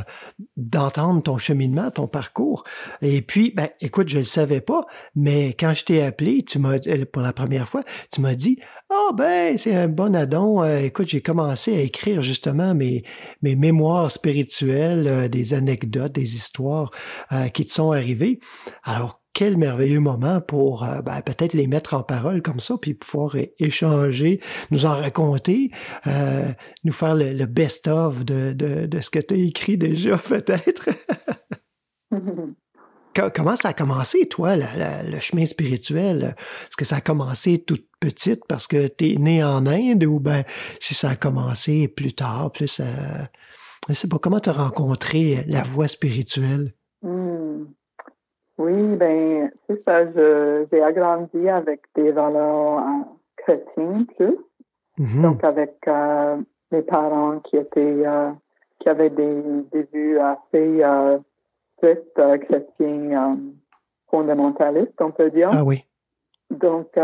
d'entendre 0.57 1.21
ton 1.21 1.37
cheminement, 1.37 1.91
ton 1.91 2.07
parcours. 2.07 2.63
Et 3.01 3.21
puis, 3.21 3.51
ben, 3.55 3.69
écoute, 3.81 4.09
je 4.09 4.19
le 4.19 4.23
savais 4.23 4.61
pas, 4.61 4.85
mais 5.15 5.55
quand 5.59 5.73
je 5.73 5.85
t'ai 5.85 6.01
appelé, 6.01 6.43
tu 6.43 6.59
m'as, 6.59 6.79
pour 7.11 7.21
la 7.21 7.33
première 7.33 7.67
fois, 7.67 7.83
tu 8.11 8.21
m'as 8.21 8.35
dit, 8.35 8.59
ah 8.89 9.11
ben, 9.15 9.57
c'est 9.57 9.75
un 9.75 9.87
bon 9.87 10.15
addon. 10.15 10.63
Écoute, 10.65 11.09
j'ai 11.09 11.21
commencé 11.21 11.75
à 11.75 11.81
écrire 11.81 12.21
justement 12.21 12.73
mes, 12.73 13.03
mes 13.41 13.55
mémoires 13.55 14.11
spirituelles, 14.11 15.29
des 15.29 15.53
anecdotes, 15.53 16.13
des 16.13 16.35
histoires 16.35 16.91
qui 17.53 17.65
te 17.65 17.71
sont 17.71 17.91
arrivées. 17.91 18.39
Alors, 18.83 19.18
quel 19.39 19.55
merveilleux 19.55 20.01
moment 20.01 20.41
pour 20.41 20.83
euh, 20.83 21.01
ben, 21.01 21.21
peut-être 21.21 21.53
les 21.53 21.67
mettre 21.67 21.93
en 21.93 22.03
parole 22.03 22.41
comme 22.41 22.59
ça, 22.59 22.75
puis 22.81 22.93
pouvoir 22.93 23.37
échanger, 23.57 24.41
nous 24.69 24.85
en 24.85 24.97
raconter, 24.97 25.71
euh, 26.07 26.49
nous 26.83 26.91
faire 26.91 27.15
le, 27.15 27.31
le 27.31 27.45
best-of 27.45 28.25
de, 28.25 28.51
de, 28.51 28.85
de 28.85 28.99
ce 28.99 29.09
que 29.09 29.19
tu 29.19 29.33
as 29.35 29.37
écrit 29.37 29.77
déjà, 29.77 30.17
peut-être. 30.29 30.89
Co- 33.15 33.29
Comment 33.33 33.55
ça 33.55 33.69
a 33.69 33.73
commencé, 33.73 34.27
toi, 34.27 34.57
la- 34.57 34.75
la- 34.75 35.03
le 35.03 35.19
chemin 35.21 35.45
spirituel? 35.45 36.35
Est-ce 36.37 36.75
que 36.77 36.83
ça 36.83 36.97
a 36.97 37.01
commencé 37.01 37.59
toute 37.65 37.87
petite 38.01 38.41
parce 38.45 38.67
que 38.67 38.87
tu 38.87 39.13
es 39.13 39.15
né 39.15 39.41
en 39.41 39.65
Inde 39.65 40.03
ou 40.03 40.19
ben 40.19 40.43
si 40.81 40.93
ça 40.93 41.11
a 41.11 41.15
commencé 41.15 41.87
plus 41.87 42.11
tard, 42.13 42.51
plus... 42.51 42.81
Euh, 42.81 42.83
je 43.87 43.93
sais 43.93 44.09
pas, 44.09 44.19
comment 44.19 44.41
tu 44.41 44.49
as 44.49 44.53
rencontré 44.53 45.45
la 45.47 45.63
voie 45.63 45.87
spirituelle? 45.87 46.73
Oui, 48.59 48.97
ben, 48.97 49.49
c'est 49.65 49.81
ça. 49.85 50.05
J'ai 50.11 50.83
agrandi 50.83 51.47
avec 51.47 51.81
des 51.95 52.11
valeurs 52.11 52.79
euh, 52.79 53.03
chrétiennes 53.37 54.05
plus. 54.17 54.37
Mhm. 54.97 55.21
Donc, 55.21 55.43
avec 55.45 55.77
euh, 55.87 56.35
mes 56.71 56.81
parents 56.81 57.39
qui 57.39 57.55
étaient, 57.55 58.05
euh, 58.05 58.31
qui 58.79 58.89
avaient 58.89 59.11
des, 59.11 59.41
des 59.71 59.87
vues 59.93 60.19
assez 60.19 60.83
strictes, 61.77 62.21
chrétiens, 62.41 63.31
euh, 63.31 63.35
fondamentalistes, 64.11 64.99
on 64.99 65.11
peut 65.11 65.31
dire. 65.31 65.49
Ah 65.53 65.63
oui. 65.63 65.85
Donc, 66.49 66.99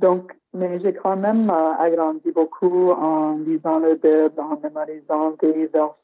donc, 0.00 0.32
mais 0.52 0.80
j'ai 0.80 0.94
quand 0.94 1.16
même 1.16 1.50
agrandi 1.50 2.32
beaucoup 2.32 2.90
en 2.90 3.36
lisant 3.36 3.78
le 3.78 3.94
Bible, 3.94 4.40
en 4.40 4.58
mémorisant 4.60 5.36
des 5.40 5.66
vers 5.66 5.94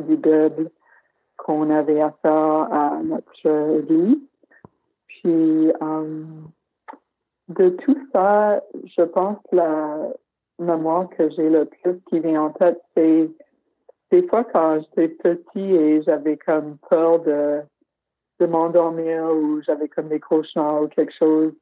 du 0.00 0.16
Bible 0.16 0.70
qu'on 1.36 1.70
avait 1.70 2.00
à 2.00 2.12
faire 2.22 2.32
à 2.32 3.00
notre 3.02 3.78
église. 3.78 4.18
Puis, 5.06 5.72
euh, 5.82 6.24
de 7.48 7.68
tout 7.70 7.98
ça, 8.12 8.62
je 8.84 9.02
pense 9.02 9.38
que 9.50 9.56
la 9.56 10.08
mémoire 10.58 11.08
que 11.10 11.30
j'ai 11.30 11.48
le 11.48 11.64
plus 11.64 12.00
qui 12.08 12.20
vient 12.20 12.42
en 12.42 12.50
tête, 12.50 12.80
c'est 12.96 13.30
des 14.10 14.26
fois 14.28 14.44
quand 14.44 14.80
j'étais 14.80 15.08
petit 15.08 15.60
et 15.74 16.02
j'avais 16.02 16.36
comme 16.36 16.78
peur 16.88 17.20
de, 17.20 17.60
de 18.40 18.46
m'endormir 18.46 19.24
ou 19.32 19.62
j'avais 19.62 19.88
comme 19.88 20.08
des 20.08 20.20
cauchemars 20.20 20.82
ou 20.82 20.88
quelque 20.88 21.14
chose, 21.14 21.52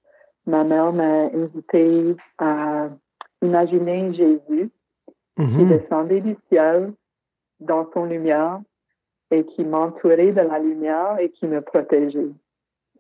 ma 0.47 0.65
mère 0.65 0.93
m'a 0.93 1.25
invité 1.35 2.17
à 2.39 2.89
imaginer 3.43 4.13
Jésus 4.15 4.71
qui 5.37 5.43
Mhm. 5.43 5.69
descendait 5.69 6.21
du 6.21 6.37
ciel 6.49 6.93
dans 7.61 7.91
son 7.93 8.05
lumière 8.05 8.61
et 9.35 9.45
qui 9.45 9.65
m'entourait 9.65 10.33
de 10.33 10.41
la 10.41 10.59
lumière 10.59 11.19
et 11.19 11.31
qui 11.31 11.47
me 11.47 11.61
protégeait. 11.61 12.31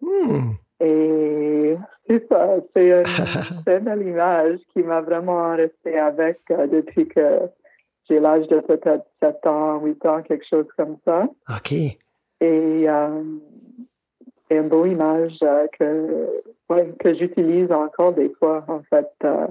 Hmm. 0.00 0.52
Et 0.80 1.76
c'est 2.08 2.26
ça, 2.28 2.56
c'est 2.70 2.88
une 2.88 3.04
très 3.64 3.80
belle 3.80 4.02
image 4.02 4.58
qui 4.72 4.82
m'a 4.82 5.00
vraiment 5.00 5.54
resté 5.54 5.98
avec 5.98 6.38
euh, 6.50 6.66
depuis 6.66 7.06
que 7.06 7.40
j'ai 8.08 8.18
l'âge 8.20 8.48
de 8.48 8.60
peut-être 8.60 9.06
7 9.22 9.46
ans, 9.46 9.80
8 9.80 10.06
ans, 10.06 10.22
quelque 10.22 10.46
chose 10.46 10.66
comme 10.76 10.96
ça. 11.04 11.26
OK. 11.48 11.72
Et 11.72 11.98
euh, 12.40 13.22
c'est 14.48 14.56
une 14.56 14.68
beau 14.68 14.84
image 14.84 15.38
euh, 15.42 15.66
que, 15.78 16.26
ouais, 16.68 16.92
que 16.98 17.14
j'utilise 17.14 17.70
encore 17.70 18.12
des 18.12 18.30
fois, 18.40 18.64
en 18.68 18.82
fait, 18.90 19.10
euh, 19.24 19.46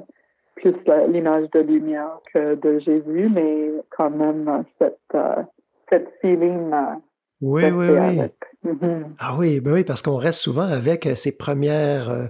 plus 0.55 0.75
l'image 1.07 1.49
de 1.51 1.59
lumière 1.59 2.19
que 2.33 2.55
de 2.55 2.79
Jésus, 2.79 3.29
mais 3.33 3.71
quand 3.89 4.11
même 4.11 4.47
euh, 4.47 4.61
cette, 4.79 4.99
euh, 5.15 5.43
cette 5.89 6.07
feeling 6.21 6.71
euh, 6.73 6.95
Oui, 7.41 7.63
oui, 7.65 7.87
oui. 7.89 8.19
Mhm. 8.63 9.15
Ah 9.19 9.35
oui, 9.37 9.59
ben 9.59 9.73
oui, 9.73 9.83
parce 9.83 10.01
qu'on 10.01 10.15
reste 10.15 10.39
souvent 10.39 10.61
avec 10.65 11.05
euh, 11.05 11.15
ses 11.15 11.33
premières 11.33 12.09
euh, 12.09 12.27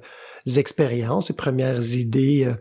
expériences, 0.57 1.27
ses 1.27 1.35
premières 1.35 1.93
idées, 1.95 2.45
euh, 2.47 2.53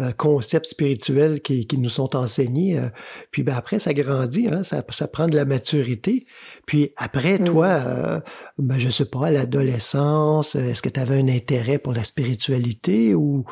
euh, 0.00 0.12
concepts 0.12 0.66
spirituels 0.66 1.40
qui, 1.42 1.66
qui 1.66 1.78
nous 1.78 1.88
sont 1.90 2.14
enseignés. 2.14 2.78
euh, 2.78 2.88
puis 3.32 3.42
ben 3.42 3.56
après, 3.56 3.80
ça 3.80 3.92
grandit, 3.94 4.46
hein, 4.48 4.62
ça, 4.62 4.84
ça 4.90 5.08
prend 5.08 5.26
de 5.26 5.34
la 5.34 5.44
maturité. 5.44 6.24
Puis 6.66 6.92
après, 6.96 7.38
Mm. 7.40 7.44
toi, 7.44 7.66
euh, 7.66 8.20
ben, 8.58 8.78
je 8.78 8.90
sais 8.90 9.06
pas, 9.10 9.26
à 9.26 9.30
l'adolescence, 9.32 10.54
euh, 10.54 10.60
est-ce 10.70 10.82
que 10.82 10.88
tu 10.88 11.00
avais 11.00 11.18
un 11.20 11.28
intérêt 11.28 11.78
pour 11.78 11.92
la 11.94 12.04
spiritualité 12.04 13.14
ou, 13.16 13.44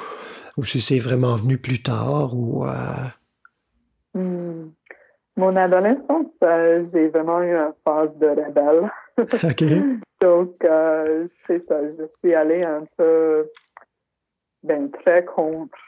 ou 0.56 0.64
si 0.64 0.80
c'est 0.80 1.00
vraiment 1.00 1.34
venu 1.34 1.58
plus 1.58 1.82
tard 1.82 2.36
ou... 2.36 2.64
euh. 5.38 5.40
Mon 5.40 5.56
adolescence, 5.56 6.26
euh, 6.42 6.84
j'ai 6.92 7.08
vraiment 7.08 7.42
eu 7.42 7.54
une 7.54 7.72
phase 7.84 8.16
de 8.18 8.28
rebelle. 8.28 8.90
OK. 9.18 9.64
Donc, 10.20 10.64
euh, 10.64 11.26
c'est 11.46 11.62
ça, 11.64 11.80
je 11.82 12.04
suis 12.18 12.34
allée 12.34 12.62
un 12.62 12.84
peu, 12.96 13.46
ben, 14.62 14.90
très 14.90 15.24
contre 15.24 15.78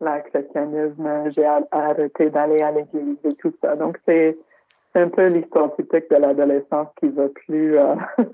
le 0.00 0.22
chrétianisme. 0.28 1.30
J'ai 1.34 1.46
arrêté 1.70 2.30
d'aller 2.30 2.62
à 2.62 2.72
l'église 2.72 3.16
et 3.24 3.34
tout 3.36 3.54
ça. 3.62 3.76
Donc, 3.76 3.98
c'est 4.06 4.36
un 4.96 5.08
peu 5.08 5.26
l'histoire 5.26 5.74
typique 5.76 6.10
de 6.10 6.16
l'adolescence 6.16 6.88
qui 6.98 7.08
veut 7.08 7.32
plus 7.46 7.78
euh, 7.78 7.94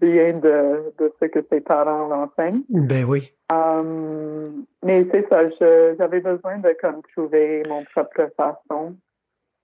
rien 0.00 0.34
de, 0.34 0.92
de 0.98 1.12
ce 1.20 1.26
que 1.26 1.40
ses 1.50 1.60
parents 1.60 2.06
l'enseignent. 2.08 2.62
Ben 2.68 3.04
oui. 3.04 3.32
Um, 3.52 4.64
mais 4.84 5.06
c'est 5.12 5.28
ça, 5.28 5.48
j'avais 5.98 6.20
besoin 6.20 6.58
de 6.58 6.76
comme 6.80 7.02
trouver 7.12 7.62
mon 7.68 7.84
propre 7.84 8.28
façon. 8.36 8.96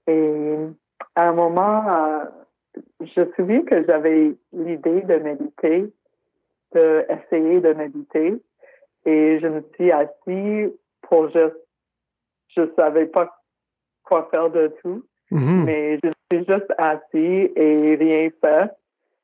Et 0.06 0.56
à 1.14 1.28
un 1.28 1.32
moment, 1.32 1.88
euh, 1.88 2.24
je 3.00 3.20
me 3.20 3.32
souviens 3.36 3.62
que 3.62 3.84
j'avais 3.86 4.34
l'idée 4.52 5.02
de 5.02 5.16
méditer, 5.16 5.92
de 6.74 7.06
essayer 7.08 7.60
de 7.60 7.72
méditer, 7.72 8.42
et 9.04 9.38
je 9.40 9.46
me 9.46 9.62
suis 9.74 9.92
assise 9.92 10.72
pour 11.02 11.30
juste 11.30 11.56
je 12.54 12.62
savais 12.76 13.06
pas 13.06 13.34
quoi 14.04 14.28
faire 14.30 14.50
de 14.50 14.70
tout. 14.82 15.02
Mhm. 15.30 15.64
Mais 15.64 15.98
je 16.02 16.10
suis 16.30 16.44
juste 16.46 16.70
assis 16.76 17.50
et 17.56 17.96
rien 17.98 18.28
fait. 18.40 18.70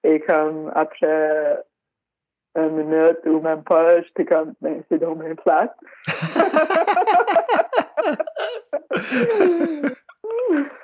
Et 0.05 0.21
comme 0.21 0.73
après 0.75 1.63
une 2.55 2.71
minute 2.71 3.19
ou 3.27 3.41
même 3.41 3.63
pas, 3.63 4.01
j'étais 4.03 4.25
comme, 4.25 4.55
ben, 4.63 4.83
c'est 4.89 4.99
dans 4.99 5.15
mes 5.15 5.35
plate. 5.35 5.77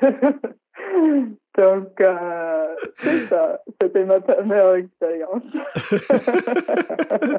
Donc, 1.56 2.00
euh, 2.00 2.66
c'est 2.96 3.26
ça. 3.28 3.60
C'était 3.80 4.04
ma 4.04 4.20
première 4.20 4.74
expérience. 4.74 5.42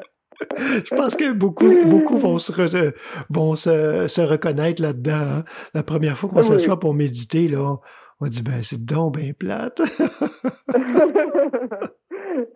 Je 0.59 0.95
pense 0.95 1.15
que 1.15 1.31
beaucoup, 1.31 1.73
beaucoup 1.85 2.17
vont 2.17 2.39
se, 2.39 2.51
re- 2.51 2.93
vont 3.29 3.55
se, 3.55 4.07
se 4.07 4.21
reconnaître 4.21 4.81
là-dedans. 4.81 5.39
hein. 5.39 5.43
La 5.73 5.83
première 5.83 6.17
fois 6.17 6.29
qu'on 6.29 6.37
Oui. 6.37 6.43
s'assoit 6.43 6.79
pour 6.79 6.93
méditer, 6.93 7.47
là, 7.47 7.77
on 8.21 8.27
dit, 8.27 8.43
ben, 8.43 8.61
c'est 8.63 8.85
donc 8.85 9.17
bien 9.17 9.31
plate. 9.37 9.81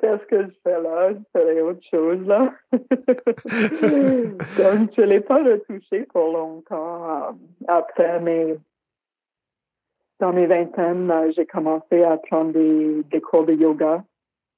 Qu'est-ce 0.02 0.26
que 0.28 0.44
je 0.44 0.50
fais 0.64 0.82
là? 0.82 1.12
Je 1.14 1.40
ferais 1.40 1.62
autre 1.62 1.80
chose 1.90 2.20
là. 2.28 2.52
Donc, 2.74 4.90
je 4.96 5.02
ne 5.02 5.06
l'ai 5.06 5.22
pas 5.22 5.42
retouché 5.42 6.06
pour 6.14 6.34
longtemps 6.34 7.10
euh, 7.10 7.32
après, 7.68 8.20
mais 8.20 8.58
dans 10.20 10.34
mes 10.34 10.46
vingtaines, 10.48 11.10
euh, 11.12 11.32
j'ai 11.36 11.46
commencé 11.46 12.04
à 12.04 12.18
prendre 12.18 12.52
des, 12.52 13.04
des 13.12 13.22
cours 13.22 13.46
de 13.46 13.54
yoga, 13.54 14.04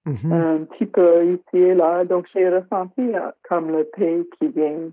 Mhm. 0.06 0.32
un 0.34 0.58
petit 0.66 0.88
peu 0.88 1.26
ici 1.26 1.58
et 1.58 1.76
là. 1.76 2.04
Donc, 2.06 2.28
j'ai 2.34 2.50
ressenti 2.50 3.02
euh, 3.16 3.32
comme 3.48 3.70
le 3.72 3.84
paix 3.84 4.26
qui 4.40 4.48
vient, 4.48 4.90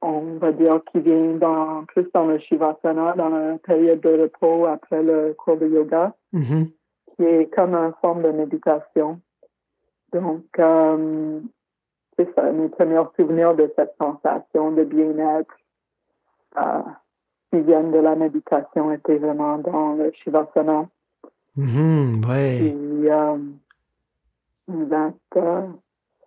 on 0.00 0.36
va 0.38 0.52
dire, 0.52 0.80
qui 0.92 1.00
vient 1.00 1.34
dans, 1.34 1.84
plus 1.86 2.06
dans 2.14 2.26
le 2.26 2.38
Shivasana, 2.38 3.14
dans 3.14 3.28
la 3.30 3.58
période 3.58 4.00
de 4.00 4.22
repos 4.22 4.66
après 4.66 5.02
le 5.02 5.34
cours 5.36 5.56
de 5.56 5.66
yoga 5.66 6.14
Mhm. 6.32 6.68
qui 7.16 7.24
est 7.24 7.52
comme 7.54 7.74
une 7.74 7.94
forme 8.00 8.22
de 8.22 8.30
méditation. 8.30 9.20
Donc, 10.12 10.44
euh, 10.60 11.40
c'est 12.16 12.32
ça, 12.36 12.52
mes 12.52 12.68
premiers 12.68 13.02
souvenirs 13.18 13.56
de 13.56 13.72
cette 13.74 13.94
sensation 14.00 14.70
de 14.70 14.84
bien-être 14.84 15.52
euh, 16.58 16.82
qui 17.56 17.62
viennent 17.62 17.92
de 17.92 17.98
la 17.98 18.14
méditation 18.14 18.92
étaient 18.92 19.18
vraiment 19.18 19.58
dans 19.58 19.94
le 19.94 20.12
Shivasana. 20.12 20.86
Mhm. 21.56 22.22
Ouais. 22.28 22.74
Euh, 23.08 23.36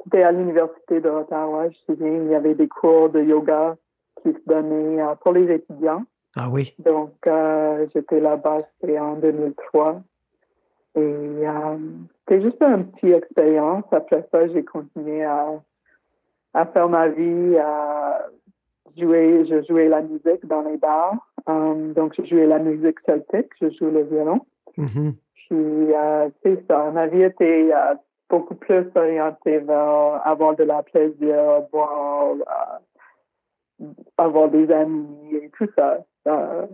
c'était 0.04 0.24
à 0.24 0.32
l'Université 0.32 1.02
de 1.02 1.10
Ottawa, 1.10 1.70
je 1.70 1.92
me 1.92 1.96
souviens, 1.96 2.24
il 2.24 2.30
y 2.30 2.36
avait 2.36 2.56
des 2.56 2.68
cours 2.68 3.10
de 3.10 3.22
yoga 3.22 3.76
qui 4.22 4.32
se 4.32 4.40
donnaient 4.48 5.02
euh, 5.02 5.16
pour 5.16 5.34
les 5.34 5.54
étudiants. 5.54 6.04
Ah 6.36 6.50
oui. 6.50 6.74
Donc, 6.80 7.14
euh, 7.28 7.86
j'étais 7.94 8.20
là-bas, 8.20 8.60
c'était 8.80 9.00
en 9.00 9.16
2003. 9.16 10.02
Et 10.96 11.00
euh, 11.00 11.78
c'était 12.20 12.42
juste 12.42 12.62
une 12.62 12.92
petite 12.92 13.16
expérience. 13.16 13.84
Après 13.92 14.28
ça, 14.32 14.48
j'ai 14.48 14.64
continué 14.64 15.24
à, 15.24 15.48
à 16.54 16.66
faire 16.66 16.90
ma 16.90 17.10
vie, 17.10 17.58
à 17.58 18.26
jouer. 18.98 19.46
Je 19.50 19.64
jouais 19.68 19.88
la 19.88 20.02
musique 20.02 20.46
dans 20.46 20.62
les 20.62 20.78
bars. 20.78 21.16
Euh, 21.48 21.94
donc, 21.94 22.14
je 22.18 22.26
jouais 22.26 22.46
la 22.46 22.60
musique 22.60 23.00
celtique, 23.06 23.52
je 23.62 23.70
joue 23.72 23.90
le 23.90 24.04
violon. 24.04 24.42
Mhm. 24.78 25.14
Puis, 25.34 25.94
euh, 25.96 26.30
c'est 26.44 26.64
ça, 26.68 26.92
ma 26.92 27.08
vie 27.08 27.24
était 27.24 27.70
euh, 27.74 27.96
beaucoup 28.30 28.56
plus 28.56 28.86
orientée 28.96 29.58
vers 29.60 30.22
avoir 30.26 30.56
de 30.56 30.64
la 30.64 30.84
plaisir, 30.84 31.64
boire, 31.72 32.36
euh, 33.82 33.86
avoir 34.18 34.50
des 34.50 34.72
amis 34.72 35.36
et 35.36 35.50
tout 35.58 35.68
ça. 35.76 35.98
Euh, 36.28 36.68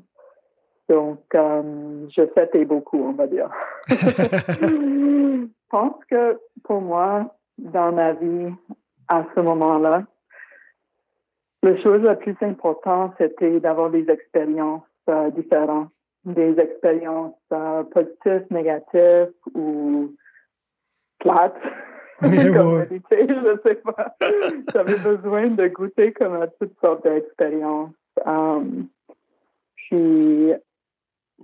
donc, 0.89 1.19
euh, 1.33 2.05
je 2.15 2.25
fêtais 2.33 2.65
beaucoup, 2.65 2.99
on 2.99 3.13
va 3.13 3.27
dire. 3.27 3.49
Je 3.87 5.77
pense 5.77 6.05
que 6.05 6.39
pour 6.63 6.79
moi, 6.79 7.35
dans 7.57 7.91
ma 7.91 8.13
vie, 8.13 8.53
à 9.07 9.25
ce 9.35 9.41
moment-là, 9.41 10.03
la 11.65 11.81
chose 11.81 12.01
la 12.03 12.15
plus 12.15 12.35
importante, 12.41 13.13
c'était 13.17 13.59
d'avoir 13.59 13.89
des 13.89 14.07
expériences 14.09 14.83
euh, 15.09 15.31
différentes, 15.31 15.89
des 16.23 16.59
expériences 16.59 17.33
euh, 17.51 17.83
positives, 17.83 18.45
négatives 18.51 19.33
ou 19.55 20.13
plates. 21.19 21.59
Mais 22.21 22.51
comme 22.53 22.73
ouais. 22.75 22.87
méditer, 22.89 23.27
je 23.27 23.59
sais 23.67 23.75
pas. 23.75 24.15
J'avais 24.73 24.97
besoin 24.99 25.47
de 25.47 25.67
goûter 25.67 26.13
comme 26.13 26.41
à 26.41 26.47
toutes 26.47 26.79
sortes 26.79 27.03
d'expériences. 27.03 27.91
Um, 28.25 28.87
puis, 29.75 30.53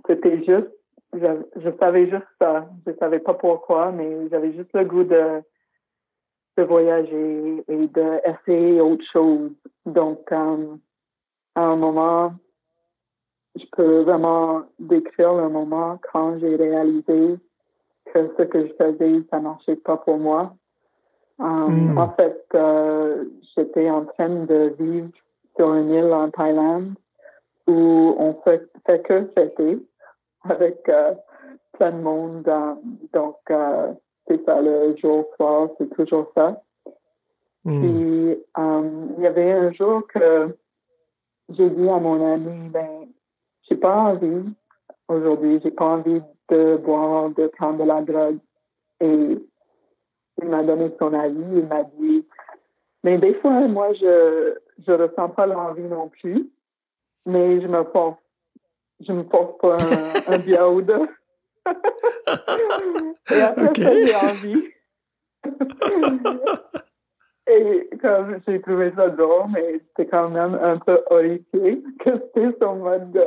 c'était 0.06 0.38
juste, 0.38 0.72
je, 1.12 1.42
je 1.56 1.70
savais 1.78 2.08
juste 2.08 2.26
ça. 2.40 2.70
Je 2.86 2.92
savais 2.98 3.18
pas 3.18 3.34
pourquoi, 3.34 3.92
mais 3.92 4.28
j'avais 4.30 4.54
juste 4.54 4.70
le 4.72 4.84
goût 4.84 5.04
de, 5.04 5.42
de 6.56 6.62
voyager 6.64 7.64
et 7.68 7.86
d'essayer 7.86 8.80
autre 8.80 9.04
chose. 9.12 9.50
Donc, 9.86 10.30
um, 10.32 10.78
à 11.54 11.62
un 11.62 11.76
moment, 11.76 12.34
je 13.56 13.64
peux 13.76 14.00
vraiment 14.02 14.62
décrire 14.78 15.34
le 15.34 15.48
moment 15.48 15.98
quand 16.12 16.38
j'ai 16.38 16.56
réalisé 16.56 17.38
que 18.12 18.30
ce 18.36 18.42
que 18.42 18.66
je 18.66 18.72
faisais, 18.74 19.22
ça 19.30 19.40
marchait 19.40 19.76
pas 19.76 19.96
pour 19.96 20.18
moi. 20.18 20.54
Um, 21.38 21.92
Mm. 21.92 21.98
En 21.98 22.08
fait, 22.10 22.44
euh, 22.54 23.24
j'étais 23.56 23.90
en 23.90 24.04
train 24.04 24.28
de 24.28 24.74
vivre 24.78 25.08
sur 25.56 25.74
une 25.74 25.90
île 25.90 26.12
en 26.12 26.30
Thaïlande 26.30 26.94
où 27.66 28.14
on 28.18 28.34
fait, 28.44 28.68
fait 28.86 29.02
que 29.02 29.24
fêter 29.34 29.78
avec 30.44 30.88
euh, 30.88 31.14
plein 31.72 31.92
de 31.92 32.02
monde. 32.02 32.46
euh, 32.48 32.74
donc, 33.12 33.38
euh, 33.50 33.92
c'est 34.26 34.44
ça, 34.44 34.60
le 34.60 34.96
jour 34.96 35.26
soir, 35.36 35.68
c'est 35.78 35.90
toujours 35.94 36.30
ça. 36.36 36.62
Mhm. 37.64 37.80
Puis, 37.80 38.44
euh, 38.58 38.90
il 39.18 39.22
y 39.22 39.26
avait 39.26 39.52
un 39.52 39.72
jour 39.72 40.06
que 40.08 40.56
j'ai 41.50 41.70
dit 41.70 41.88
à 41.88 41.98
mon 41.98 42.32
ami, 42.34 42.68
ben, 42.70 43.08
j'ai 43.68 43.76
pas 43.76 43.94
envie 43.94 44.52
aujourd'hui, 45.08 45.60
j'ai 45.62 45.70
pas 45.70 45.86
envie 45.86 46.20
de 46.48 46.76
boire, 46.76 47.30
de 47.30 47.46
prendre 47.48 47.78
de 47.78 47.84
la 47.84 48.02
drogue. 48.02 48.38
Et 49.00 49.38
il 50.40 50.48
m'a 50.48 50.62
donné 50.62 50.90
son 50.98 51.12
avis, 51.12 51.44
il 51.52 51.66
m'a 51.66 51.84
dit, 51.84 52.26
mais 53.04 53.18
des 53.18 53.34
fois, 53.34 53.66
moi, 53.68 53.92
je, 53.94 54.54
je 54.86 54.92
ressens 54.92 55.30
pas 55.30 55.46
l'envie 55.46 55.82
non 55.82 56.08
plus, 56.08 56.48
mais 57.26 57.60
je 57.60 57.66
me 57.66 57.84
force, 57.84 58.18
je 59.00 59.12
me 59.12 59.24
force 59.24 59.58
pas 59.58 59.76
un, 59.76 60.32
un 60.32 60.66
ou 60.72 60.82
deux. 60.82 61.08
Et 63.30 63.40
après 63.40 63.74
ça, 63.74 64.04
j'ai 64.04 64.14
envie. 64.14 64.68
Et 67.48 67.90
comme 68.00 68.40
j'ai 68.46 68.60
trouvé 68.62 68.92
ça 68.94 69.08
drôle, 69.08 69.46
mais 69.52 69.72
j'étais 69.72 70.06
quand 70.06 70.28
même 70.30 70.54
un 70.54 70.78
peu 70.78 71.02
horrifiée 71.10 71.82
que 71.98 72.10
c'était 72.12 72.56
son 72.60 72.76
mode 72.76 73.10
de, 73.10 73.26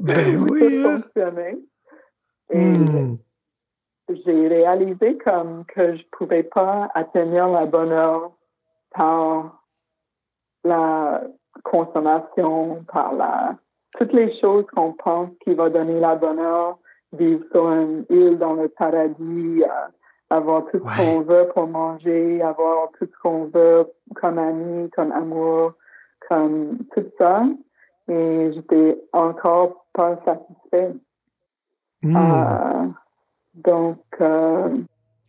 Ben 0.00 0.36
oui, 0.50 0.82
fonctionner. 0.82 1.58
Et 2.50 2.58
Mhm. 2.58 3.18
j'ai 4.10 4.48
réalisé 4.48 5.16
comme 5.18 5.64
que 5.66 5.96
je 5.96 6.02
pouvais 6.10 6.42
pas 6.42 6.90
atteindre 6.94 7.52
la 7.52 7.66
bonne 7.66 7.92
heure 7.92 8.32
par 8.90 9.62
la 10.64 11.22
consommation, 11.62 12.84
par 12.92 13.12
la 13.14 13.56
toutes 13.98 14.12
les 14.14 14.38
choses 14.40 14.66
qu'on 14.74 14.92
pense 14.94 15.30
qui 15.44 15.54
va 15.54 15.70
donner 15.70 16.00
la 16.00 16.16
bonne 16.16 16.38
heure, 16.40 16.78
vivre 17.12 17.44
sur 17.52 17.70
une 17.70 18.04
île 18.10 18.38
dans 18.38 18.54
le 18.54 18.68
paradis, 18.68 19.62
euh, 19.62 19.88
avoir 20.30 20.64
tout 20.70 20.78
ce 20.78 20.82
Ouais. 20.82 20.92
qu'on 20.96 21.20
veut 21.20 21.48
pour 21.54 21.66
manger, 21.66 22.40
avoir 22.42 22.90
tout 22.98 23.06
ce 23.06 23.18
qu'on 23.22 23.44
veut 23.46 23.86
comme 24.14 24.38
amis, 24.38 24.90
comme 24.90 25.12
amour, 25.12 25.74
comme 26.28 26.78
tout 26.94 27.04
ça. 27.18 27.44
Et 28.08 28.50
j'étais 28.54 28.98
encore 29.12 29.86
pas 29.92 30.18
satisfaite. 30.24 30.96
Mhm. 32.02 32.16
Euh, 32.16 32.86
donc, 33.54 33.98
euh, 34.20 34.78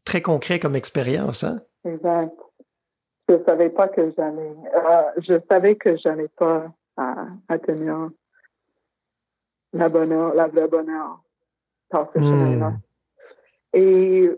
Très 0.05 0.21
concret 0.21 0.59
comme 0.59 0.75
expérience, 0.75 1.43
hein? 1.43 1.57
exact. 1.85 2.35
Je 3.29 3.35
savais 3.45 3.69
pas 3.69 3.87
que 3.87 4.11
j'allais, 4.17 4.55
euh, 4.75 5.01
je 5.17 5.35
savais 5.49 5.75
que 5.75 5.95
j'allais 5.97 6.27
pas 6.29 6.65
à, 6.97 7.25
atteindre 7.47 8.11
la 9.71 9.89
bonheur, 9.89 10.33
la 10.35 10.47
vraie 10.47 10.67
bonheur 10.67 11.19
par 11.93 12.09
ce 12.13 12.19
Hmm. 12.19 12.23
chemin-là. 12.23 12.73
Et 13.73 14.29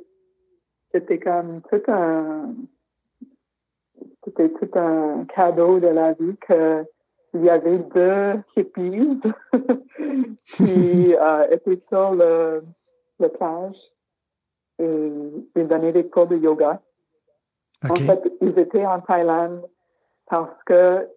c'était 0.92 1.20
comme 1.20 1.62
tout 1.70 1.82
un, 1.88 2.54
c'était 4.24 4.50
tout 4.50 4.70
un 4.78 5.26
cadeau 5.26 5.80
de 5.80 5.88
la 5.88 6.14
vie 6.14 6.36
que 6.48 6.86
il 7.34 7.44
y 7.44 7.50
avait 7.50 7.80
deux 7.80 8.42
hippies 8.56 9.20
qui 10.46 11.16
euh, 11.22 11.48
étaient 11.52 11.82
sur 11.90 12.12
le, 12.14 12.64
le 13.20 13.28
plage 13.30 13.76
et 14.80 15.12
ils 15.56 15.68
donnaient 15.68 15.92
des 15.92 16.08
cours 16.08 16.28
de 16.28 16.38
yoga. 16.38 16.82
En 17.90 17.96
fait, 17.96 18.22
ils 18.42 18.58
étaient 18.58 18.86
en 18.86 19.00
Thaïlande 19.02 19.62
parce 20.28 20.64
que 20.66 21.08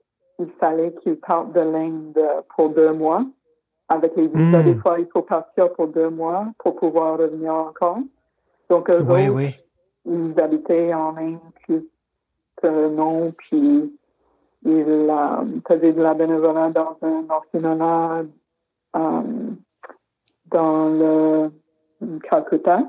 il 0.41 0.51
fallait 0.61 0.93
qu'il 1.03 1.17
parte 1.17 1.53
de 1.53 1.61
l'Inde 1.61 2.21
pour 2.55 2.71
deux 2.71 2.93
mois. 2.93 3.25
Avec 3.89 4.15
les 4.17 4.27
visas, 4.29 4.61
Hmm. 4.63 4.65
des 4.65 4.77
fois, 4.77 5.01
il 5.01 5.07
faut 5.07 5.23
partir 5.23 5.73
pour 5.73 5.89
deux 5.89 6.11
mois 6.11 6.47
pour 6.59 6.77
pouvoir 6.77 7.19
revenir 7.19 7.55
encore. 7.55 7.99
Donc, 8.69 8.91
eux 8.91 8.99
Oui, 9.09 9.29
autres, 9.29 9.35
oui. 9.37 9.55
ils 10.05 10.41
habitaient 10.41 10.93
en 10.93 11.17
Inde 11.17 11.39
que 12.61 12.89
non, 12.89 13.33
puis 13.33 13.95
ils 14.65 14.71
euh, 15.09 15.45
faisaient 15.67 15.93
de 15.93 16.03
la 16.03 16.15
bénévolat 16.15 16.71
dans 16.71 16.97
un 17.03 17.25
orphelinat 17.31 18.25
euh, 18.97 19.23
dans 20.51 20.89
le 20.89 21.51
Calcutta. 22.29 22.83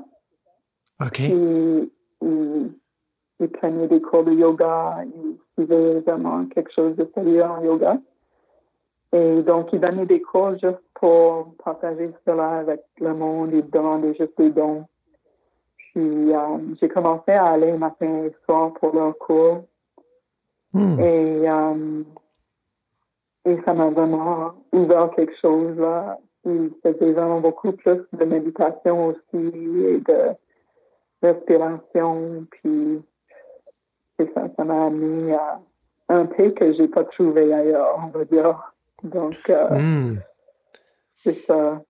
OK. 1.00 1.12
Puis 1.12 1.90
ils, 2.20 2.72
ils 3.40 3.48
prenaient 3.48 3.88
des 3.88 4.00
cours 4.02 4.24
de 4.24 4.32
yoga, 4.32 4.98
ils 5.06 5.38
suivaient 5.54 6.00
vraiment 6.00 6.44
quelque 6.46 6.72
chose 6.74 6.96
de 6.96 7.08
sérieux 7.14 7.44
en 7.44 7.62
yoga. 7.62 7.96
Et 9.12 9.42
donc, 9.42 9.72
ils 9.72 9.80
donnaient 9.80 10.06
des 10.06 10.20
cours 10.20 10.52
juste 10.52 10.82
pour 10.94 11.54
partager 11.64 12.10
cela 12.24 12.58
avec 12.58 12.80
le 13.00 13.12
monde, 13.12 13.50
ils 13.52 13.68
demandaient 13.68 14.14
juste 14.14 14.36
des 14.38 14.50
dons. 14.50 14.84
Puis, 15.76 16.32
euh, 16.32 16.58
j'ai 16.80 16.88
commencé 16.88 17.32
à 17.32 17.46
aller 17.46 17.72
matin 17.72 18.24
et 18.24 18.32
soir 18.44 18.72
pour 18.74 18.94
leurs 18.94 19.18
cours. 19.18 19.64
Hmm. 20.72 21.00
Et, 21.00 21.50
euh, 21.50 22.02
et 23.44 23.58
ça 23.64 23.74
m'a 23.74 23.90
vraiment 23.90 24.52
ouvert 24.72 25.10
quelque 25.16 25.34
chose 25.40 25.76
là. 25.78 26.18
Il 26.44 26.70
faisait 26.82 27.12
vraiment 27.12 27.40
beaucoup 27.40 27.72
plus 27.72 28.00
de 28.12 28.24
méditation 28.24 29.08
aussi 29.08 29.18
et 29.34 29.98
de 29.98 30.30
respiration. 31.22 32.46
Puis 32.50 33.02
ça, 34.18 34.44
ça 34.56 34.64
m'a 34.64 34.86
amené 34.86 35.34
à 35.34 35.60
un 36.08 36.26
paix 36.26 36.52
que 36.52 36.72
j'ai 36.74 36.88
pas 36.88 37.04
trouvé 37.04 37.52
ailleurs, 37.52 37.98
on 38.04 38.16
va 38.16 38.24
dire. 38.24 38.69
Donc 39.02 39.36
euh, 39.48 39.68
Hmm. 39.70 40.18
c'est 41.24 41.44
ça. 41.46 41.82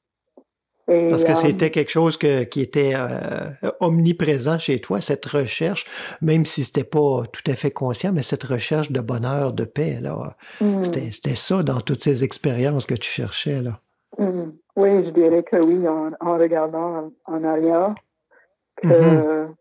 Et, 0.88 1.08
Parce 1.08 1.22
que 1.24 1.32
euh, 1.32 1.34
c'était 1.36 1.70
quelque 1.70 1.90
chose 1.90 2.16
que- 2.16 2.42
qui 2.42 2.61
était 2.62 2.94
euh, 2.96 3.50
omniprésent 3.78 4.58
chez 4.58 4.80
toi, 4.80 5.00
cette 5.00 5.24
recherche, 5.26 5.84
même 6.20 6.44
si 6.44 6.64
c'était 6.64 6.82
pas 6.84 7.22
tout 7.32 7.48
à 7.48 7.54
fait 7.54 7.70
conscient, 7.70 8.12
mais 8.12 8.24
cette 8.24 8.42
recherche 8.42 8.90
de 8.90 9.00
bonheur, 9.00 9.52
de 9.52 9.64
paix, 9.64 10.00
là. 10.00 10.36
hmm. 10.61 10.82
C'était 10.82 11.11
c'était 11.12 11.36
ça 11.36 11.62
dans 11.62 11.80
toutes 11.80 12.02
ces 12.02 12.24
expériences 12.24 12.86
que 12.86 12.94
tu 12.94 13.08
cherchais, 13.08 13.61
là. 13.62 13.80
Mhm. 14.18 14.56
Oui, 14.76 15.04
je 15.04 15.11
dirais 15.11 15.44
que 15.44 15.56
oui, 15.56 15.86
en, 15.86 16.11
en 16.20 16.38
regardant 16.38 17.12
en, 17.26 17.34
en 17.34 17.44
arrière, 17.44 17.94
que 18.82 18.88
Mhm. 19.46 19.54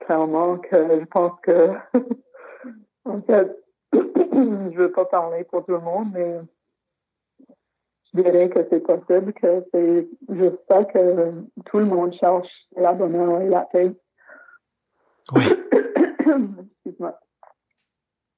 clairement 0.00 0.58
que 0.58 1.00
je 1.00 1.04
pense 1.04 1.38
que 1.42 1.70
en 3.04 3.22
fait, 3.22 3.56
je 4.72 4.76
veux 4.78 4.92
pas 4.92 5.04
parler 5.06 5.44
pour 5.44 5.64
tout 5.64 5.72
le 5.72 5.80
monde, 5.80 6.08
mais 6.12 6.40
je 8.14 8.22
dirais 8.22 8.48
que 8.48 8.60
c'est 8.70 8.80
possible 8.80 9.32
que 9.34 9.64
c'est 9.72 10.08
juste 10.30 10.58
ça 10.68 10.84
que 10.84 11.32
tout 11.66 11.78
le 11.78 11.84
monde 11.86 12.12
cherche, 12.14 12.48
la 12.76 12.92
bonheur 12.92 13.40
et 13.42 13.48
la 13.48 13.62
paix. 13.62 13.92
Oui. 15.34 15.42
Excuse-moi. 16.20 17.18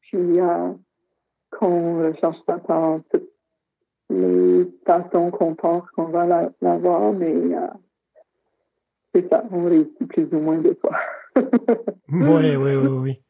Puis 0.02 0.40
euh, 0.40 0.72
qu'on 1.50 2.02
recherche 2.06 2.38
ça 2.46 2.58
par 2.58 3.00
toutes 3.10 3.28
les 4.10 4.66
façons 4.86 5.30
qu'on 5.30 5.54
pense 5.54 5.88
qu'on 5.90 6.04
va 6.06 6.24
la- 6.26 6.50
l'avoir, 6.62 7.12
mais 7.12 7.34
euh, 7.34 7.66
c'est 9.14 9.28
ça, 9.28 9.44
on 9.50 9.64
réussit 9.66 10.08
plus 10.08 10.28
ou 10.32 10.38
moins 10.38 10.58
des 10.58 10.74
fois. 10.76 10.96
Oui, 12.10 12.56
oui, 12.56 12.76
oui, 12.76 12.86
oui. 12.88 13.22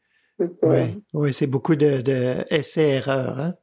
Oui, 0.61 1.03
oui 1.13 1.33
c'est 1.33 1.47
beaucoup 1.47 1.75
de, 1.75 2.01
de 2.01 2.43
essais-erreurs. 2.53 3.39
Hein? 3.39 3.53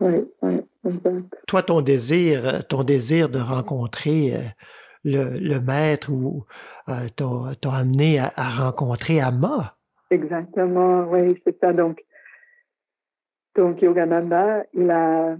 Oui, 0.00 0.24
oui, 0.42 0.60
exact. 0.86 1.34
Toi, 1.46 1.62
ton 1.62 1.80
désir, 1.80 2.46
euh, 2.46 2.60
ton 2.68 2.82
désir 2.82 3.28
de 3.28 3.38
rencontrer 3.38 4.34
euh, 4.34 4.40
le, 5.04 5.38
le 5.38 5.60
maître 5.60 6.10
ou 6.10 6.44
euh, 6.88 7.08
t'a 7.16 7.54
t'a 7.60 7.72
amené 7.72 8.18
à, 8.18 8.32
à 8.34 8.48
rencontrer 8.64 9.20
Amma. 9.20 9.76
Exactement, 10.10 11.04
oui, 11.08 11.40
c'est 11.44 11.58
ça. 11.60 11.72
Donc, 11.72 12.02
donc 13.56 13.80
Yogananda, 13.80 14.64
il 14.74 14.90
a, 14.90 15.36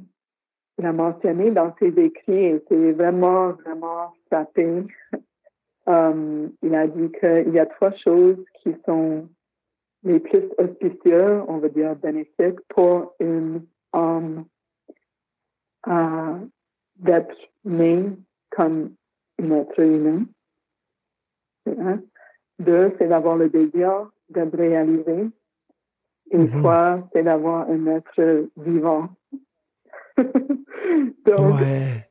il 0.79 0.87
a 0.87 0.93
mentionné 0.93 1.51
dans 1.51 1.75
ses 1.79 1.89
écrits, 1.99 2.45
et 2.45 2.65
c'est 2.69 2.93
vraiment, 2.93 3.53
vraiment 3.65 4.15
frappé. 4.27 4.85
Euh, 5.89 6.47
il 6.63 6.77
a 6.77 6.87
dit 6.87 7.11
qu'il 7.19 7.53
y 7.53 7.59
a 7.59 7.67
trois 7.67 7.91
choses 8.05 8.37
qui 8.63 8.73
sont 8.87 9.29
les 10.05 10.21
plus 10.21 10.45
auspicieuses, 10.59 11.45
on 11.49 11.59
va 11.59 11.69
dire 11.69 11.95
bénéfiques, 11.97 12.61
pour 12.69 13.15
une 13.21 13.67
âme 13.93 14.45
euh, 15.89 16.39
d'être 16.97 17.37
née 17.65 18.05
comme 18.51 18.95
un 19.41 19.51
être 19.53 19.81
humain. 19.81 20.25
Un. 21.67 22.01
Deux, 22.59 22.93
c'est 22.99 23.09
d'avoir 23.09 23.37
le 23.37 23.49
désir 23.49 24.11
d'être 24.29 24.57
réalisé. 24.57 25.31
Et 26.31 26.39
Mhm. 26.39 26.61
trois, 26.61 27.09
c'est 27.13 27.23
d'avoir 27.23 27.69
un 27.69 27.87
être 27.87 28.49
vivant. 28.57 29.09
Donc, 31.27 31.61
Ouais. 31.61 32.09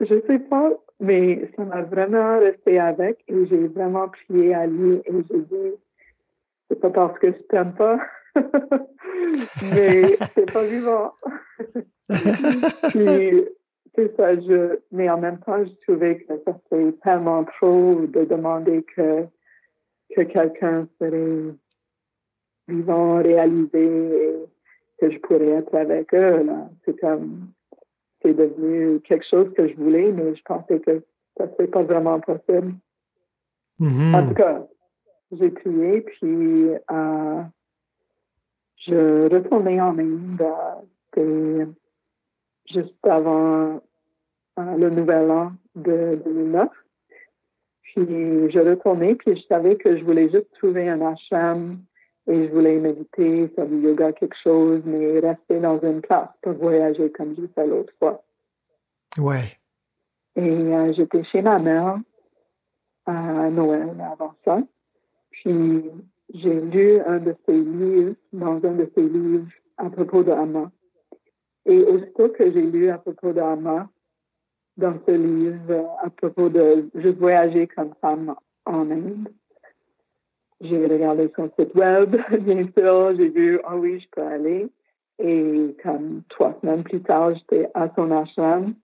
je 0.00 0.20
sais 0.26 0.38
pas, 0.38 0.70
mais 1.00 1.50
ça 1.56 1.64
m'a 1.64 1.82
vraiment 1.82 2.38
resté 2.38 2.78
avec 2.78 3.22
et 3.28 3.46
j'ai 3.46 3.66
vraiment 3.68 4.08
prié 4.08 4.54
à 4.54 4.66
lui 4.66 4.94
et 5.04 5.12
j'ai 5.30 5.40
dit, 5.42 5.74
c'est 6.68 6.80
pas 6.80 6.90
parce 6.90 7.18
que 7.18 7.32
je 7.32 7.38
t'aime 7.48 7.74
pas, 7.74 7.98
mais 9.62 10.16
c'est 10.34 10.52
pas 10.52 10.64
vivant. 10.64 11.12
Puis, 12.90 13.44
c'est 13.94 14.16
ça, 14.16 14.34
je, 14.34 14.78
mais 14.90 15.08
en 15.08 15.20
même 15.20 15.38
temps, 15.40 15.64
je 15.64 15.72
trouvais 15.82 16.18
que 16.18 16.34
ça 16.44 16.58
c'est 16.70 17.00
tellement 17.00 17.44
trop 17.44 18.00
de 18.06 18.24
demander 18.24 18.84
que, 18.96 19.24
que 20.16 20.22
quelqu'un 20.22 20.88
serait 20.98 21.54
vivant, 22.68 23.22
réalisé 23.22 23.78
et 23.78 24.36
que 24.98 25.10
je 25.10 25.18
pourrais 25.18 25.48
être 25.48 25.74
avec 25.74 26.12
eux, 26.14 26.42
là. 26.44 26.70
C'est 26.84 26.98
comme, 26.98 27.48
c'est 28.22 28.34
devenu 28.34 29.00
quelque 29.00 29.26
chose 29.28 29.52
que 29.54 29.68
je 29.68 29.74
voulais, 29.74 30.10
mais 30.12 30.34
je 30.34 30.42
pensais 30.42 30.80
que 30.80 31.02
ça 31.36 31.48
serait 31.52 31.66
pas 31.66 31.82
vraiment 31.82 32.20
possible. 32.20 32.74
Mhm. 33.78 34.14
En 34.14 34.28
tout 34.28 34.34
cas, 34.34 34.66
j'ai 35.32 35.50
prié, 35.50 36.00
puis 36.02 36.70
euh, 36.90 37.42
je 38.86 39.34
retournais 39.34 39.80
en 39.80 39.98
Inde 39.98 40.42
euh, 40.42 40.74
c'était 41.14 41.66
juste 42.72 43.06
avant 43.06 43.80
euh, 44.58 44.76
le 44.76 44.90
nouvel 44.90 45.30
an 45.30 45.52
de 45.74 46.20
2009. 46.24 46.68
Puis 47.82 48.06
je 48.50 48.58
retournais, 48.58 49.14
puis 49.14 49.36
je 49.36 49.46
savais 49.46 49.76
que 49.76 49.96
je 49.96 50.04
voulais 50.04 50.30
juste 50.30 50.52
trouver 50.54 50.88
un 50.88 51.00
ashram 51.00 51.78
et 52.26 52.48
je 52.48 52.52
voulais 52.52 52.78
méditer, 52.78 53.48
faire 53.48 53.66
du 53.66 53.80
yoga, 53.80 54.12
quelque 54.12 54.36
chose, 54.42 54.82
mais 54.84 55.20
rester 55.20 55.60
dans 55.60 55.78
une 55.80 56.00
place 56.00 56.30
pour 56.42 56.54
voyager 56.54 57.10
comme 57.12 57.36
j'ai 57.36 57.46
fait 57.48 57.66
l'autre 57.66 57.92
fois. 57.98 58.22
Ouais. 59.18 59.58
Et 60.36 60.40
euh, 60.40 60.92
j'étais 60.94 61.22
chez 61.24 61.42
ma 61.42 61.58
mère 61.58 61.98
à 63.06 63.50
Noël 63.50 63.94
avant 64.12 64.34
ça. 64.44 64.58
J'ai 65.44 66.60
lu 66.60 67.00
un 67.00 67.18
de 67.18 67.34
ses 67.46 67.58
livres, 67.58 68.14
dans 68.32 68.56
un 68.64 68.72
de 68.72 68.90
ses 68.94 69.02
livres 69.02 69.46
à 69.76 69.90
propos 69.90 70.22
de 70.22 70.30
Amma. 70.30 70.70
Et 71.66 71.82
aussitôt 71.84 72.28
que 72.28 72.50
j'ai 72.50 72.62
lu 72.62 72.88
à 72.90 72.98
propos 72.98 73.32
de 73.32 73.40
dans 74.76 74.98
ce 75.06 75.10
livre 75.12 75.98
à 76.02 76.10
propos 76.10 76.48
de 76.48 76.88
juste 76.94 77.18
voyager 77.18 77.68
comme 77.68 77.94
femme 78.00 78.34
en 78.66 78.90
Inde, 78.90 79.28
j'ai 80.60 80.86
regardé 80.86 81.30
son 81.36 81.50
site 81.58 81.74
web, 81.74 82.16
bien 82.40 82.66
sûr, 82.76 83.16
j'ai 83.16 83.28
vu, 83.28 83.60
ah 83.64 83.76
oui, 83.76 84.00
je 84.00 84.06
peux 84.10 84.22
aller. 84.22 84.68
Et 85.18 85.76
comme 85.82 86.22
trois 86.28 86.58
semaines 86.60 86.82
plus 86.82 87.02
tard, 87.02 87.34
j'étais 87.34 87.68
à 87.74 87.88
son 87.94 88.10
ashram. 88.10 88.74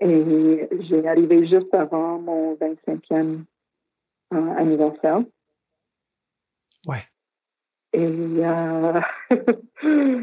Et 0.00 0.68
j'ai 0.80 1.06
arrivé 1.06 1.46
juste 1.46 1.72
avant 1.72 2.18
mon 2.18 2.54
25e 2.54 3.44
euh, 4.34 4.54
anniversaire. 4.56 5.22
Ouais. 6.86 7.04
Et 7.92 8.04
euh, 8.04 9.00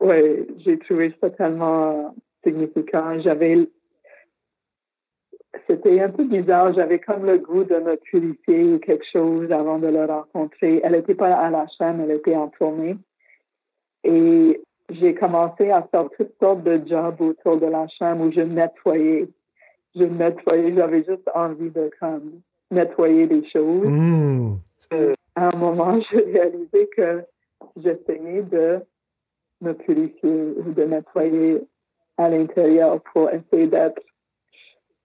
ouais, 0.00 0.46
j'ai 0.58 0.78
trouvé 0.78 1.14
ça 1.20 1.30
tellement 1.30 2.14
significant. 2.44 3.20
J'avais 3.20 3.68
c'était 5.66 6.00
un 6.00 6.10
peu 6.10 6.24
bizarre. 6.24 6.72
J'avais 6.74 6.98
comme 6.98 7.26
le 7.26 7.38
goût 7.38 7.64
de 7.64 7.76
me 7.76 7.96
purifier 7.96 8.74
ou 8.74 8.78
quelque 8.78 9.04
chose 9.12 9.50
avant 9.52 9.78
de 9.78 9.88
le 9.88 10.04
rencontrer. 10.04 10.80
Elle 10.82 10.92
n'était 10.92 11.14
pas 11.14 11.34
à 11.34 11.50
la 11.50 11.66
chaîne, 11.76 12.00
elle 12.00 12.16
était 12.16 12.36
en 12.36 12.48
tournée. 12.48 12.96
Et 14.04 14.60
j'ai 14.90 15.14
commencé 15.14 15.70
à 15.70 15.82
faire 15.82 16.08
toutes 16.16 16.34
sortes 16.40 16.62
de 16.62 16.80
jobs 16.86 17.20
autour 17.20 17.58
de 17.58 17.66
la 17.66 17.86
chambre 17.98 18.26
où 18.26 18.32
je 18.32 18.40
nettoyais. 18.40 19.28
Je 19.94 20.04
nettoyais, 20.04 20.74
j'avais 20.74 21.04
juste 21.04 21.28
envie 21.34 21.70
de 21.70 21.90
comme 22.00 22.40
nettoyer 22.70 23.26
des 23.26 23.48
choses. 23.48 23.86
Hmm. 23.86 24.56
À 25.34 25.48
un 25.52 25.56
moment, 25.56 26.00
j'ai 26.10 26.20
réalisé 26.20 26.88
que 26.96 27.24
j'essayais 27.76 28.42
de 28.42 28.80
me 29.60 29.72
purifier 29.72 30.52
ou 30.56 30.72
de 30.72 30.84
nettoyer 30.84 31.60
à 32.16 32.28
l'intérieur 32.28 33.00
pour 33.12 33.30
essayer 33.30 33.66
d'être, 33.68 34.00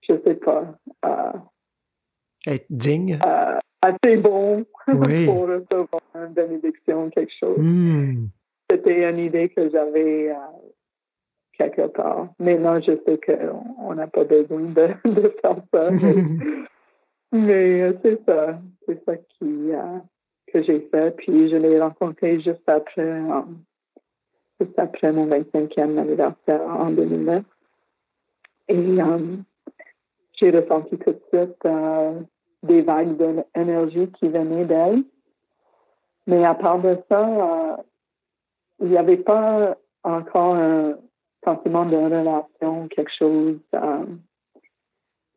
je 0.08 0.14
sais 0.24 0.34
pas, 0.34 0.64
euh, 1.04 1.32
Être 2.46 2.66
digne. 2.70 3.18
euh, 3.24 3.58
assez 3.82 4.16
bon 4.16 4.64
Oui. 4.88 5.26
pour 5.26 5.46
recevoir 5.48 6.02
une 6.14 6.32
bénédiction, 6.34 7.10
quelque 7.10 7.32
chose. 7.38 7.56
Hmm. 7.58 8.26
C'était 8.70 9.08
une 9.08 9.18
idée 9.18 9.48
que 9.50 9.68
j'avais 9.70 10.30
euh, 10.30 10.34
quelque 11.56 11.86
part. 11.88 12.28
Maintenant, 12.38 12.80
je 12.80 12.92
sais 13.04 13.18
qu'on 13.24 13.62
on 13.78 13.94
n'a 13.94 14.06
pas 14.06 14.24
besoin 14.24 14.60
de, 14.60 14.88
de 15.04 15.34
faire 15.40 15.56
ça. 15.72 15.90
Mais 17.34 17.82
euh, 17.82 17.92
c'est 18.02 18.24
ça. 18.24 18.58
C'est 18.86 19.04
ça 19.04 19.16
qui, 19.16 19.72
euh, 19.72 19.98
que 20.46 20.62
j'ai 20.62 20.80
fait. 20.90 21.16
Puis 21.16 21.50
je 21.50 21.56
l'ai 21.56 21.80
rencontré 21.80 22.40
juste 22.40 22.68
après, 22.68 23.22
juste 24.60 24.78
après 24.78 25.12
mon 25.12 25.26
25e 25.26 25.98
anniversaire 25.98 26.62
en 26.62 26.90
2009. 26.90 27.44
Et 28.68 28.76
euh, 28.76 29.36
j'ai 30.34 30.50
ressenti 30.50 30.96
tout 30.98 31.10
de 31.10 31.20
suite 31.32 31.68
des 32.62 32.82
vagues 32.82 33.16
d'énergie 33.16 34.08
qui 34.12 34.28
venaient 34.28 34.64
d'elle. 34.64 35.02
Mais 36.26 36.44
à 36.44 36.54
part 36.54 36.78
de 36.78 36.96
ça, 37.10 37.84
il 38.80 38.88
n'y 38.88 38.96
avait 38.96 39.18
pas 39.18 39.76
encore 40.04 40.54
un 40.54 40.96
sentiment 41.44 41.84
de 41.84 41.96
relation, 41.96 42.88
quelque 42.88 43.12
chose. 43.18 43.58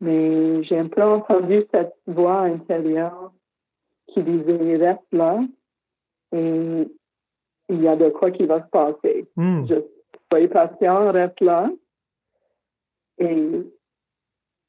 Mais 0.00 0.62
j'ai 0.64 0.78
un 0.78 0.88
peu 0.88 1.02
entendu 1.02 1.64
cette 1.72 1.94
voix 2.06 2.40
intérieure 2.40 3.32
qui 4.08 4.22
disait 4.22 4.76
reste 4.76 5.12
là 5.12 5.40
et 6.32 6.88
il 7.68 7.82
y 7.82 7.88
a 7.88 7.96
de 7.96 8.08
quoi 8.10 8.30
qui 8.30 8.46
va 8.46 8.62
se 8.62 8.68
passer. 8.70 9.26
Je 9.36 9.82
soyez 10.30 10.48
patient, 10.48 11.12
reste 11.12 11.40
là 11.40 11.70
et 13.18 13.62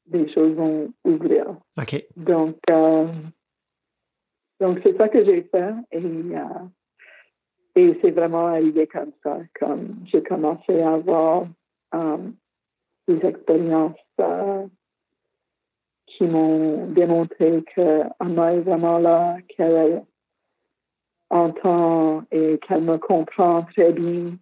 des 0.06 0.32
choses 0.32 0.54
vont 0.54 0.92
ouvrir. 1.04 1.46
OK. 1.78 2.04
Donc, 2.16 2.56
euh, 2.68 3.06
donc 4.58 4.80
c'est 4.82 4.96
ça 4.96 5.08
que 5.08 5.24
j'ai 5.24 5.42
fait 5.42 5.72
et, 5.92 5.98
euh, 6.04 6.66
et 7.76 7.98
c'est 8.02 8.10
vraiment 8.10 8.48
arrivé 8.48 8.86
comme 8.86 9.12
ça. 9.22 9.38
Comme 9.58 9.96
j'ai 10.06 10.22
commencé 10.22 10.80
à 10.80 10.94
avoir 10.94 11.46
euh, 11.94 12.18
des 13.06 13.24
expériences 13.26 13.96
euh, 14.20 14.66
qui 16.20 16.26
m'ont 16.26 16.86
démontré 16.88 17.64
que 17.74 18.02
Anna 18.18 18.52
est 18.52 18.60
vraiment 18.60 18.98
là, 18.98 19.38
qu'elle 19.48 20.02
entend 21.30 22.24
et 22.30 22.58
qu'elle 22.58 22.82
me 22.82 22.98
comprend 22.98 23.62
très 23.62 23.92
bien. 23.92 24.36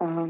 Euh, 0.00 0.26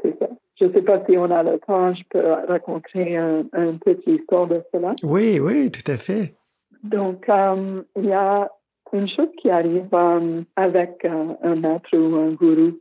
c'est 0.00 0.18
ça. 0.18 0.28
Je 0.58 0.64
ne 0.64 0.72
sais 0.72 0.80
pas 0.80 1.04
si 1.04 1.18
on 1.18 1.30
a 1.30 1.42
le 1.42 1.58
temps, 1.58 1.92
je 1.92 2.02
peux 2.08 2.26
raconter 2.48 3.18
un, 3.18 3.44
un 3.52 3.74
petit 3.76 4.14
histoire 4.14 4.46
de 4.46 4.62
cela. 4.72 4.94
Oui, 5.02 5.38
oui, 5.38 5.70
tout 5.70 5.90
à 5.90 5.98
fait. 5.98 6.34
Donc, 6.82 7.28
euh, 7.28 7.82
il 7.96 8.06
y 8.06 8.12
a 8.14 8.50
une 8.94 9.08
chose 9.08 9.28
qui 9.42 9.50
arrive 9.50 9.88
euh, 9.92 10.42
avec 10.56 11.04
un 11.04 11.54
maître 11.54 11.94
ou 11.94 12.16
un 12.16 12.30
gourou, 12.32 12.78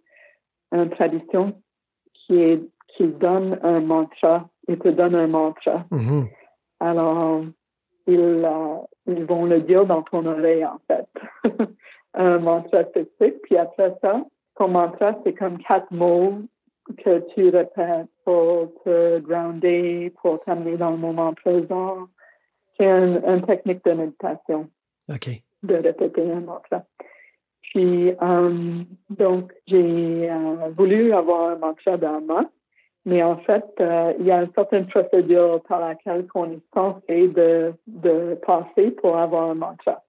une 0.72 0.90
tradition 0.92 1.62
qui 2.14 2.40
est 2.40 2.62
qui 2.96 3.08
donne 3.08 3.60
un 3.64 3.80
mantra, 3.80 4.50
il 4.68 4.78
te 4.78 4.90
donne 4.90 5.16
un 5.16 5.28
mantra. 5.28 5.86
Mhm. 5.92 6.28
Alors, 6.80 7.44
ils, 8.08 8.20
euh, 8.46 8.76
ils 9.08 9.26
vont 9.26 9.46
le 9.46 9.62
dire 9.62 9.86
dans 9.86 10.02
ton 10.04 10.26
oreille, 10.26 10.66
en 10.66 10.80
fait. 10.88 11.08
un 12.14 12.40
mantra 12.40 12.84
spécifique. 12.86 13.42
Puis 13.44 13.58
après 13.58 13.96
ça, 14.02 14.24
ton 14.58 14.68
mantra, 14.70 15.16
c'est 15.24 15.34
comme 15.34 15.58
quatre 15.60 15.92
mots 15.92 16.40
que 17.04 17.20
tu 17.34 17.50
répètes 17.50 18.08
pour 18.26 18.74
te 18.84 19.20
grounder, 19.20 20.12
pour 20.22 20.40
t'amener 20.44 20.76
dans 20.78 20.92
le 20.92 20.98
moment 20.98 21.34
présent. 21.34 22.08
C'est 22.78 22.88
un- 22.88 23.22
une 23.36 23.46
technique 23.46 23.84
de 23.86 23.92
méditation 23.92 24.68
OK. 25.10 25.30
de 25.64 25.76
répéter 25.76 26.32
un 26.32 26.40
mantra. 26.42 26.84
Puis, 27.62 28.12
euh, 28.22 28.82
donc, 29.12 29.54
j'ai 29.68 30.30
euh, 30.32 30.70
voulu 30.76 31.14
avoir 31.14 31.52
un 31.52 31.56
mantra 31.58 31.98
d'Ama, 31.98 32.50
mais 33.06 33.24
en 33.24 33.38
fait, 33.38 33.66
euh, 33.80 34.14
il 34.20 34.26
y 34.26 34.32
a 34.32 34.42
une 34.42 34.52
certaine 34.54 34.88
procédure 34.88 35.62
par 35.68 35.80
laquelle 35.80 36.26
on 36.36 36.52
est 36.52 36.62
censé 36.74 37.28
de, 37.28 37.74
de 37.88 38.38
passer 38.46 38.92
pour 38.92 39.18
avoir 39.18 39.50
un 39.50 39.56
mantra. 39.56 40.04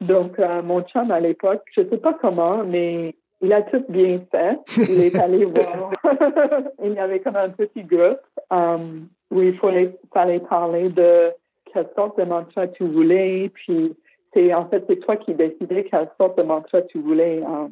Donc, 0.00 0.38
euh, 0.38 0.62
mon 0.62 0.82
chum 0.82 1.10
à 1.10 1.20
l'époque, 1.20 1.62
je 1.74 1.82
ne 1.82 1.88
sais 1.88 1.98
pas 1.98 2.14
comment, 2.14 2.64
mais 2.64 3.14
il 3.40 3.52
a 3.52 3.62
tout 3.62 3.84
bien 3.88 4.20
fait. 4.30 4.58
Il 4.76 5.00
est 5.00 5.16
allé 5.16 5.44
voir. 5.44 5.92
il 6.84 6.92
y 6.92 6.98
avait 6.98 7.20
comme 7.20 7.36
un 7.36 7.50
petit 7.50 7.82
groupe 7.82 8.20
euh, 8.52 9.00
où 9.30 9.42
il 9.42 9.56
fallait, 9.58 9.96
fallait 10.12 10.40
parler 10.40 10.88
de 10.90 11.32
quelle 11.72 11.88
sorte 11.94 12.18
de 12.18 12.24
mantra 12.24 12.68
tu 12.68 12.84
voulais, 12.84 13.50
puis 13.54 13.94
c'est 14.32 14.52
en 14.54 14.68
fait 14.68 14.84
c'est 14.88 15.00
toi 15.00 15.16
qui 15.16 15.34
décidais 15.34 15.84
quelle 15.84 16.10
sorte 16.18 16.38
de 16.38 16.42
mantra 16.42 16.82
tu 16.82 16.98
voulais 16.98 17.42
euh, 17.42 17.68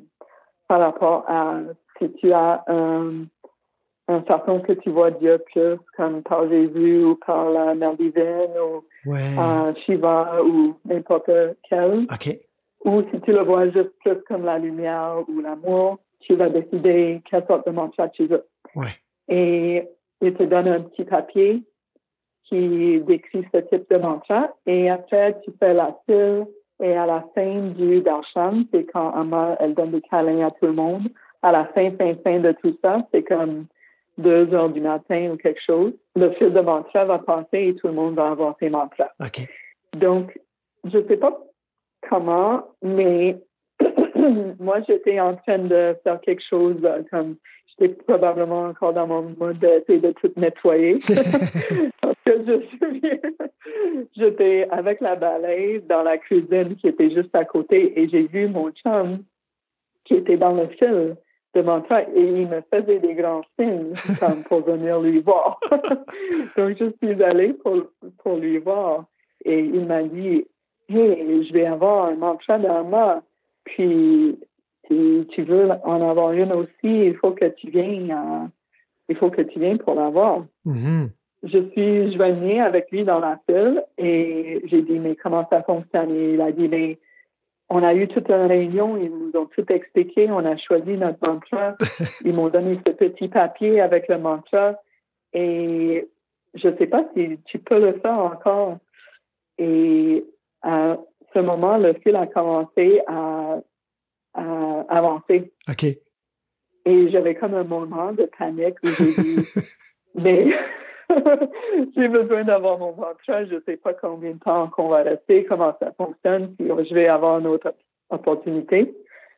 par 0.68 0.80
rapport 0.80 1.24
à 1.28 1.60
si 1.98 2.12
tu 2.14 2.32
as 2.32 2.64
un, 2.66 3.24
un 4.08 4.20
façon 4.22 4.60
que 4.60 4.72
tu 4.72 4.90
vois 4.90 5.10
Dieu 5.10 5.38
plus 5.52 5.76
comme 5.96 6.22
par 6.22 6.48
Jésus 6.48 7.04
ou 7.04 7.14
par 7.16 7.50
la 7.50 7.74
mère 7.74 7.96
divine 7.96 8.50
ou 8.62 8.84
Ouais. 9.10 9.20
euh, 9.38 9.72
Shiva 9.84 10.42
ou 10.42 10.74
n'importe 10.84 11.30
quel 11.68 12.06
OK. 12.12 12.38
ou 12.84 13.02
si 13.12 13.20
tu 13.20 13.32
le 13.32 13.42
vois 13.42 13.66
juste 13.70 13.92
plus 14.02 14.16
comme 14.28 14.44
la 14.44 14.58
lumière 14.58 15.16
ou 15.28 15.40
l'amour 15.40 15.98
tu 16.20 16.34
vas 16.36 16.48
décider 16.48 17.20
quelle 17.30 17.44
sorte 17.46 17.66
de 17.66 17.72
mantra 17.72 18.08
tu 18.08 18.26
veux 18.26 18.44
Ouais. 18.74 18.94
et 19.28 19.86
il 20.20 20.32
te 20.34 20.42
donne 20.44 20.68
un 20.68 20.80
petit 20.80 21.04
papier 21.04 21.62
qui 22.44 23.00
décrit 23.00 23.46
ce 23.54 23.60
type 23.60 23.88
de 23.90 23.96
mantra. 23.96 24.50
Et 24.66 24.90
après, 24.90 25.40
tu 25.42 25.50
fais 25.58 25.72
la 25.74 25.96
file. 26.06 26.46
Et 26.82 26.94
à 26.96 27.06
la 27.06 27.24
fin 27.34 27.68
du 27.70 28.00
darshan, 28.02 28.64
c'est 28.72 28.84
quand 28.84 29.10
Amma, 29.12 29.56
elle 29.60 29.74
donne 29.74 29.92
des 29.92 30.02
câlins 30.02 30.46
à 30.46 30.50
tout 30.50 30.66
le 30.66 30.72
monde. 30.72 31.08
À 31.42 31.52
la 31.52 31.64
fin, 31.66 31.90
fin, 31.92 32.14
fin 32.24 32.40
de 32.40 32.52
tout 32.52 32.76
ça, 32.82 33.06
c'est 33.12 33.22
comme 33.22 33.66
deux 34.18 34.52
heures 34.54 34.70
du 34.70 34.80
matin 34.80 35.30
ou 35.32 35.36
quelque 35.36 35.60
chose. 35.64 35.92
Le 36.14 36.30
fil 36.32 36.52
de 36.52 36.60
mantra 36.60 37.04
va 37.04 37.18
passer 37.18 37.68
et 37.68 37.74
tout 37.74 37.88
le 37.88 37.94
monde 37.94 38.14
va 38.14 38.28
avoir 38.28 38.56
ses 38.58 38.70
mantras. 38.70 39.10
OK. 39.20 39.48
Donc, 39.96 40.38
je 40.84 40.98
sais 41.06 41.16
pas 41.16 41.38
comment, 42.08 42.64
mais 42.82 43.36
moi, 44.60 44.80
j'étais 44.86 45.20
en 45.20 45.36
train 45.36 45.58
de 45.58 45.96
faire 46.04 46.20
quelque 46.20 46.42
chose 46.48 46.76
euh, 46.84 47.02
comme 47.10 47.36
j'étais 47.78 47.94
probablement 47.94 48.64
encore 48.66 48.92
dans 48.92 49.06
mon 49.06 49.34
mode 49.38 49.58
d'essayer 49.58 50.00
de 50.00 50.12
tout 50.12 50.32
nettoyer. 50.36 50.94
Parce 52.00 52.16
que 52.24 52.44
je 52.46 52.52
me 52.52 52.62
souviens, 52.78 53.18
j'étais 54.16 54.68
avec 54.70 55.00
la 55.00 55.16
balayeuse 55.16 55.84
dans 55.88 56.02
la 56.02 56.18
cuisine 56.18 56.76
qui 56.76 56.88
était 56.88 57.10
juste 57.10 57.34
à 57.34 57.44
côté 57.44 57.98
et 58.00 58.08
j'ai 58.08 58.26
vu 58.26 58.48
mon 58.48 58.70
chum 58.70 59.24
qui 60.04 60.14
était 60.14 60.36
dans 60.36 60.52
le 60.52 60.68
fil 60.68 61.16
de 61.54 61.62
mantra 61.62 62.02
et 62.02 62.20
il 62.20 62.48
me 62.48 62.62
faisait 62.72 62.98
des 62.98 63.14
grands 63.14 63.42
signes 63.58 63.94
comme 64.20 64.42
pour 64.44 64.60
venir 64.62 65.00
lui 65.00 65.20
voir. 65.20 65.60
Donc, 66.56 66.76
je 66.78 66.90
suis 67.02 67.22
allée 67.22 67.52
pour, 67.52 67.84
pour 68.22 68.36
lui 68.36 68.58
voir 68.58 69.04
et 69.44 69.60
il 69.60 69.86
m'a 69.86 70.02
dit 70.02 70.44
Hey, 70.88 71.46
je 71.46 71.52
vais 71.52 71.66
avoir 71.66 72.06
un 72.06 72.16
mantra 72.16 72.58
d'Ama, 72.58 73.22
puis 73.64 74.38
si 74.86 75.26
tu 75.30 75.42
veux 75.42 75.70
en 75.84 76.08
avoir 76.08 76.32
une 76.32 76.52
aussi, 76.52 76.68
il 76.82 77.16
faut 77.16 77.30
que 77.30 77.46
tu 77.46 77.70
viennes, 77.70 78.10
euh, 78.10 78.46
il 79.08 79.16
faut 79.16 79.30
que 79.30 79.42
tu 79.42 79.58
viennes 79.58 79.78
pour 79.78 79.94
l'avoir. 79.94 80.44
Mhm. 80.64 81.10
Je 81.42 81.58
suis 81.70 82.14
joignée 82.14 82.60
avec 82.60 82.90
lui 82.90 83.04
dans 83.04 83.18
la 83.18 83.38
file 83.46 83.82
et 83.98 84.62
j'ai 84.64 84.82
dit, 84.82 84.98
mais 84.98 85.14
comment 85.16 85.46
ça 85.50 85.62
fonctionne? 85.62 86.10
Et 86.10 86.34
il 86.34 86.40
a 86.40 86.52
dit, 86.52 86.68
mais 86.68 86.98
on 87.74 87.82
a 87.82 87.92
eu 87.92 88.06
toute 88.06 88.28
une 88.30 88.46
réunion, 88.46 88.96
ils 88.96 89.10
nous 89.10 89.32
ont 89.34 89.46
tout 89.46 89.64
expliqué, 89.70 90.30
on 90.30 90.44
a 90.44 90.56
choisi 90.56 90.92
notre 90.92 91.26
mantra, 91.26 91.74
ils 92.24 92.32
m'ont 92.32 92.48
donné 92.48 92.78
ce 92.86 92.92
petit 92.92 93.28
papier 93.28 93.80
avec 93.80 94.06
le 94.08 94.18
mantra 94.18 94.76
et 95.32 96.08
je 96.54 96.68
ne 96.68 96.76
sais 96.76 96.86
pas 96.86 97.04
si 97.16 97.36
tu 97.46 97.58
peux 97.58 97.80
le 97.80 97.94
faire 97.94 98.16
encore. 98.18 98.78
Et 99.58 100.24
à 100.62 100.96
ce 101.34 101.40
moment, 101.40 101.76
le 101.76 101.94
fil 101.94 102.14
a 102.14 102.28
commencé 102.28 103.00
à, 103.08 103.58
à 104.34 104.80
avancer. 104.88 105.52
OK. 105.68 105.84
Et 106.86 107.10
j'avais 107.10 107.34
comme 107.34 107.54
un 107.54 107.64
moment 107.64 108.12
de 108.12 108.30
panique 108.38 108.76
où 108.84 108.88
j'ai 108.88 109.14
dit, 109.20 109.48
mais 110.14 110.46
j'ai 111.96 112.08
besoin 112.08 112.44
d'avoir 112.44 112.78
mon 112.78 112.94
mantra, 112.94 113.44
je 113.44 113.54
ne 113.54 113.60
sais 113.60 113.76
pas 113.76 113.94
combien 113.94 114.32
de 114.32 114.38
temps 114.38 114.68
qu'on 114.68 114.88
va 114.88 115.02
rester, 115.02 115.44
comment 115.44 115.74
ça 115.80 115.92
fonctionne, 115.92 116.54
si 116.58 116.66
je 116.66 116.94
vais 116.94 117.08
avoir 117.08 117.40
une 117.40 117.46
autre 117.46 117.74
opportunité. 118.10 118.94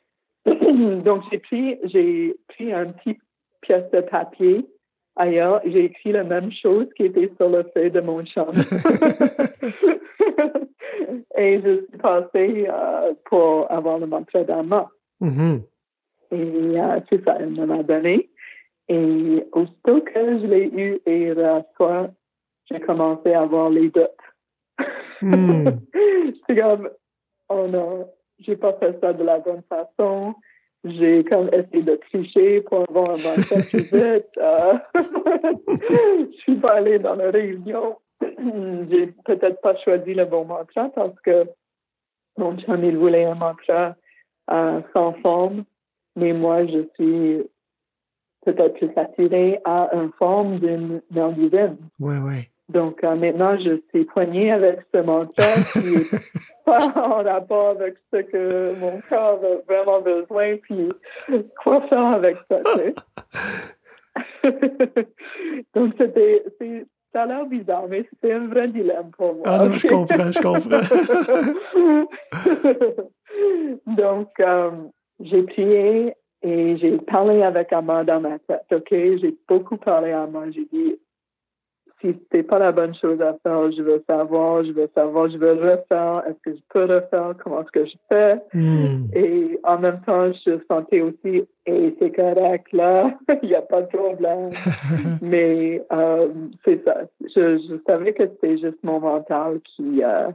Donc, 0.47 1.23
j'ai 1.31 1.39
pris, 1.39 1.79
j'ai 1.85 2.37
pris 2.49 2.73
un 2.73 2.87
petit 2.87 3.19
pièce 3.61 3.91
de 3.93 4.01
papier 4.01 4.67
ailleurs, 5.17 5.61
j'ai 5.65 5.87
écrit 5.87 6.13
la 6.13 6.23
même 6.25 6.53
chose 6.53 6.87
qui 6.97 7.05
était 7.05 7.33
sur 7.37 7.49
le 7.49 7.65
feuille 7.75 7.91
de 7.91 8.01
mon 8.01 8.25
champ. 8.27 8.49
Et 11.39 11.61
je 11.61 11.85
suis 11.89 11.99
passée 11.99 12.67
euh, 12.69 13.13
pour 13.25 13.71
avoir 13.71 13.99
le 13.99 14.07
mantra 14.07 14.45
d'Ama. 14.45 14.89
Mhm. 15.21 15.63
Et 16.33 16.35
euh, 16.35 17.01
c'est 17.09 17.23
ça, 17.25 17.37
elle 17.39 17.51
me 17.51 17.67
l'a 17.67 17.83
donné. 17.83 18.31
Et 18.89 19.47
aussitôt 19.53 20.01
que 20.01 20.39
je 20.41 20.47
l'ai 20.47 20.67
eu 20.67 21.01
et 21.07 21.35
la 21.35 21.65
soir, 21.77 22.09
j'ai 22.71 22.81
commencé 22.81 23.33
à 23.33 23.43
avoir 23.43 23.71
les 23.71 23.91
doutes. 23.91 24.11
Hmm. 25.23 25.69
c'est 26.47 26.57
comme, 26.57 26.91
oh 27.49 27.67
non, 27.69 28.09
j'ai 28.41 28.57
pas 28.57 28.75
fait 28.75 28.99
ça 29.01 29.13
de 29.13 29.25
la 29.25 29.39
bonne 29.39 29.63
façon. 29.69 30.35
J'ai 30.85 31.25
comme 31.25 31.49
essayé 31.53 31.83
de 31.83 31.97
tricher 31.97 32.61
pour 32.61 32.85
avoir 32.89 33.11
un 33.11 33.17
mantra 33.17 33.57
plus 33.69 33.91
vite. 33.91 34.29
Euh, 34.39 34.75
je 36.33 36.37
suis 36.39 36.57
pas 36.57 36.75
allée 36.75 36.99
dans 36.99 37.17
la 37.17 37.31
réunion. 37.31 37.99
j'ai 38.21 39.09
peut-être 39.25 39.61
pas 39.63 39.77
choisi 39.79 40.15
le 40.15 40.27
bon 40.27 40.45
mantra 40.45 40.89
parce 40.91 41.19
que 41.21 41.47
mon 42.39 42.57
chum, 42.59 42.85
il 42.85 42.97
voulait 42.97 43.25
un 43.25 43.35
mantra 43.35 43.97
euh, 44.51 44.81
sans 44.95 45.13
forme. 45.15 45.65
Mais 46.15 46.33
moi, 46.33 46.67
je 46.67 46.87
suis 46.95 47.43
peut-être 48.47 48.75
plus 48.75 48.91
attirée 48.97 49.61
à 49.65 49.91
une 49.93 50.11
forme 50.19 50.59
d'une 50.59 51.03
d'un 51.11 51.33
divine. 51.33 51.77
Ouais, 52.01 52.19
ouais. 52.19 52.49
Donc 52.69 53.05
euh, 53.05 53.15
maintenant, 53.15 53.57
je 53.59 53.81
suis 53.91 54.05
poignée 54.05 54.51
avec 54.51 54.81
ce 54.93 55.01
mantra 55.01 55.45
qui 55.73 55.95
est 55.95 56.11
pas 56.65 56.93
en 57.07 57.23
rapport 57.23 57.69
avec 57.71 57.97
ce 58.13 58.19
que 58.23 58.79
mon 58.81 59.01
corps 59.09 59.41
a 59.45 59.73
vraiment 59.73 60.01
besoin, 60.01 60.57
puis 60.63 60.89
quoi 61.63 61.81
faire 61.89 62.07
avec 62.07 62.37
ça. 62.49 62.61
Donc 65.75 65.95
c'était, 65.99 66.45
ça 67.13 67.23
a 67.23 67.27
l'air 67.27 67.47
bizarre, 67.47 67.87
mais 67.89 68.05
c'était 68.11 68.33
un 68.33 68.47
vrai 68.49 68.69
dilemme 68.69 69.11
pour 69.17 69.35
moi. 69.35 69.45
Ah 69.47 69.67
non, 69.67 69.77
je 69.77 69.87
comprends, 69.87 70.33
je 70.33 70.41
comprends. 70.41 70.81
Donc, 73.97 74.29
euh, 74.41 74.71
j'ai 75.21 75.43
prié 75.43 76.15
et 76.47 76.77
j'ai 76.79 76.97
parlé 76.99 77.43
avec 77.43 77.73
Amma 77.73 78.05
dans 78.05 78.21
ma 78.21 78.39
tête, 78.39 78.67
OK? 78.71 78.89
J'ai 78.91 79.35
beaucoup 79.49 79.77
parlé 79.77 80.13
à 80.13 80.23
Amma. 80.23 80.49
J'ai 80.53 80.65
dit, 80.73 80.95
si 82.01 82.09
c'était 82.09 82.45
pas 82.45 82.61
la 82.61 82.71
bonne 82.71 82.95
chose 82.95 83.21
à 83.21 83.37
faire, 83.43 83.73
je 83.73 83.83
veux 83.83 84.01
savoir, 84.07 84.63
je 84.65 84.71
veux 84.71 84.89
savoir, 84.95 85.29
je 85.29 85.39
veux 85.39 85.55
refaire, 85.55 86.23
est-ce 86.29 86.39
que 86.45 86.57
je 86.57 86.63
peux 86.69 86.85
refaire, 86.85 87.35
comment 87.43 87.63
est-ce 87.63 87.73
que 87.73 87.85
je 87.85 87.97
fais? 88.09 88.35
Hmm. 88.55 89.07
Et 89.13 89.59
en 89.65 89.79
même 89.81 90.01
temps, 90.07 90.31
je 90.33 90.61
sentais 90.71 91.01
aussi, 91.01 91.49
et 91.67 91.97
c'est 91.99 92.15
correct, 92.15 92.73
là, 92.73 93.11
il 93.43 93.49
n'y 93.49 93.57
a 93.57 93.63
pas 93.63 93.83
de 93.83 93.89
problème. 93.89 94.51
Mais 95.23 95.83
euh, 95.93 96.29
c'est 96.65 96.85
ça. 96.85 97.03
Je, 97.23 97.59
je 97.59 97.75
savais 97.89 98.13
que 98.13 98.25
c'était 98.29 98.59
juste 98.59 98.85
mon 98.85 99.01
mental 99.01 99.59
qui 99.75 100.05
euh, 100.05 100.29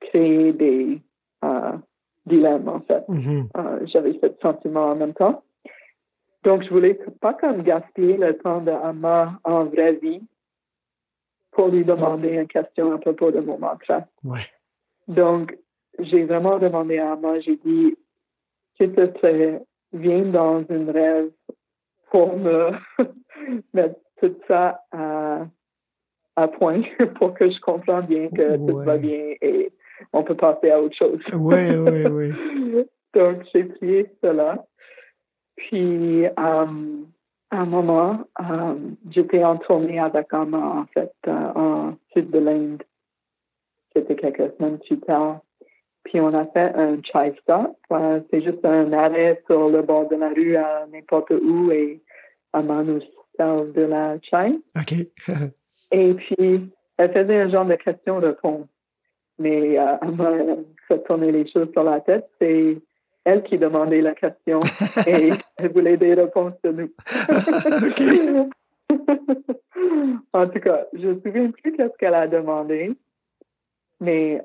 créait 0.00 0.52
des 0.52 1.00
euh, 1.44 1.72
dilemmes, 2.26 2.68
en 2.68 2.80
fait. 2.80 3.08
Mhm. 3.08 3.48
Euh, 3.56 3.80
J'avais 3.86 4.12
ce 4.22 4.28
sentiment 4.40 4.90
en 4.90 4.96
même 4.96 5.14
temps. 5.14 5.42
Donc, 6.46 6.62
je 6.62 6.70
voulais 6.70 6.96
pas 7.20 7.34
comme 7.34 7.64
gaspiller 7.64 8.16
le 8.16 8.38
temps 8.38 8.60
de 8.60 8.70
Amma 8.70 9.40
en 9.42 9.64
vraie 9.64 9.94
vie 9.94 10.22
pour 11.50 11.68
lui 11.68 11.84
demander 11.84 12.28
une 12.28 12.46
question 12.46 12.92
à 12.92 12.98
propos 12.98 13.32
de 13.32 13.40
mon 13.40 13.58
mantra. 13.58 14.04
Ouais. 14.22 14.46
Donc, 15.08 15.58
j'ai 15.98 16.22
vraiment 16.22 16.60
demandé 16.60 16.98
à 16.98 17.14
Amma, 17.14 17.40
j'ai 17.40 17.56
dit, 17.56 17.96
s'il 18.76 18.92
te 18.92 19.06
plaît, 19.06 19.60
viens 19.92 20.22
dans 20.22 20.64
une 20.70 20.88
rêve 20.88 21.30
pour 22.12 22.36
me 22.36 22.70
mettre 23.74 23.98
tout 24.20 24.36
ça 24.46 24.82
à, 24.92 25.46
à 26.36 26.46
point 26.46 26.82
pour 27.18 27.34
que 27.34 27.50
je 27.50 27.58
comprenne 27.58 28.06
bien 28.06 28.28
que 28.28 28.56
tout 28.56 28.78
va 28.84 28.98
bien 28.98 29.34
et 29.42 29.72
on 30.12 30.22
peut 30.22 30.36
passer 30.36 30.70
à 30.70 30.80
autre 30.80 30.94
chose. 30.94 31.20
Ouais, 31.32 31.76
ouais, 31.76 32.06
ouais. 32.06 32.30
Donc, 33.14 33.42
j'ai 33.52 33.64
prié 33.64 34.06
cela. 34.22 34.64
Puis, 35.56 36.26
euh, 36.26 36.30
à 37.50 37.56
un 37.56 37.64
moment, 37.64 38.20
euh, 38.40 38.74
j'étais 39.10 39.42
en 39.44 39.56
tournée 39.56 39.98
avec 39.98 40.32
Amma, 40.32 40.58
en 40.58 40.86
fait, 40.86 41.12
euh, 41.26 41.52
en 41.54 41.96
sud 42.12 42.30
de 42.30 42.38
l'Inde. 42.38 42.82
C'était 43.94 44.16
quelques 44.16 44.54
semaines 44.56 44.78
plus 44.78 45.00
tard. 45.00 45.40
Puis, 46.04 46.20
on 46.20 46.34
a 46.34 46.46
fait 46.46 46.72
un 46.74 46.98
chai 47.02 47.34
stop. 47.42 47.76
Euh, 47.92 48.20
C'est 48.30 48.42
juste 48.42 48.64
un 48.64 48.92
arrêt 48.92 49.42
sur 49.46 49.68
le 49.68 49.82
bord 49.82 50.08
de 50.08 50.16
la 50.16 50.28
rue 50.28 50.56
à 50.56 50.86
n'importe 50.92 51.30
où 51.30 51.70
et 51.72 52.00
Amma 52.52 52.82
nous 52.82 53.00
sert 53.36 53.64
de 53.64 53.82
la 53.82 54.18
chai. 54.20 54.58
OK. 54.76 55.06
Et 55.92 56.14
puis, 56.14 56.70
elle 56.98 57.12
faisait 57.12 57.40
un 57.42 57.50
genre 57.50 57.64
de 57.64 57.74
question-réponse. 57.74 58.66
Mais 59.38 59.78
euh, 59.78 59.96
Amma 60.00 60.30
elle 60.32 60.64
fait 60.88 61.02
tourner 61.04 61.32
les 61.32 61.48
choses 61.50 61.70
sur 61.72 61.84
la 61.84 62.00
tête. 62.00 62.28
C'est 62.40 62.78
elle 63.26 63.42
qui 63.42 63.58
demandait 63.58 64.00
la 64.00 64.14
question 64.14 64.60
et 65.06 65.30
elle 65.56 65.72
voulait 65.72 65.96
des 65.96 66.14
réponses 66.14 66.54
de 66.62 66.70
nous. 66.70 66.90
en 70.32 70.46
tout 70.48 70.60
cas, 70.60 70.86
je 70.92 71.08
ne 71.08 71.14
me 71.14 71.20
souviens 71.20 71.50
plus 71.50 71.72
qu'est-ce 71.72 71.96
qu'elle 71.98 72.14
a 72.14 72.28
demandé, 72.28 72.92
mais 74.00 74.40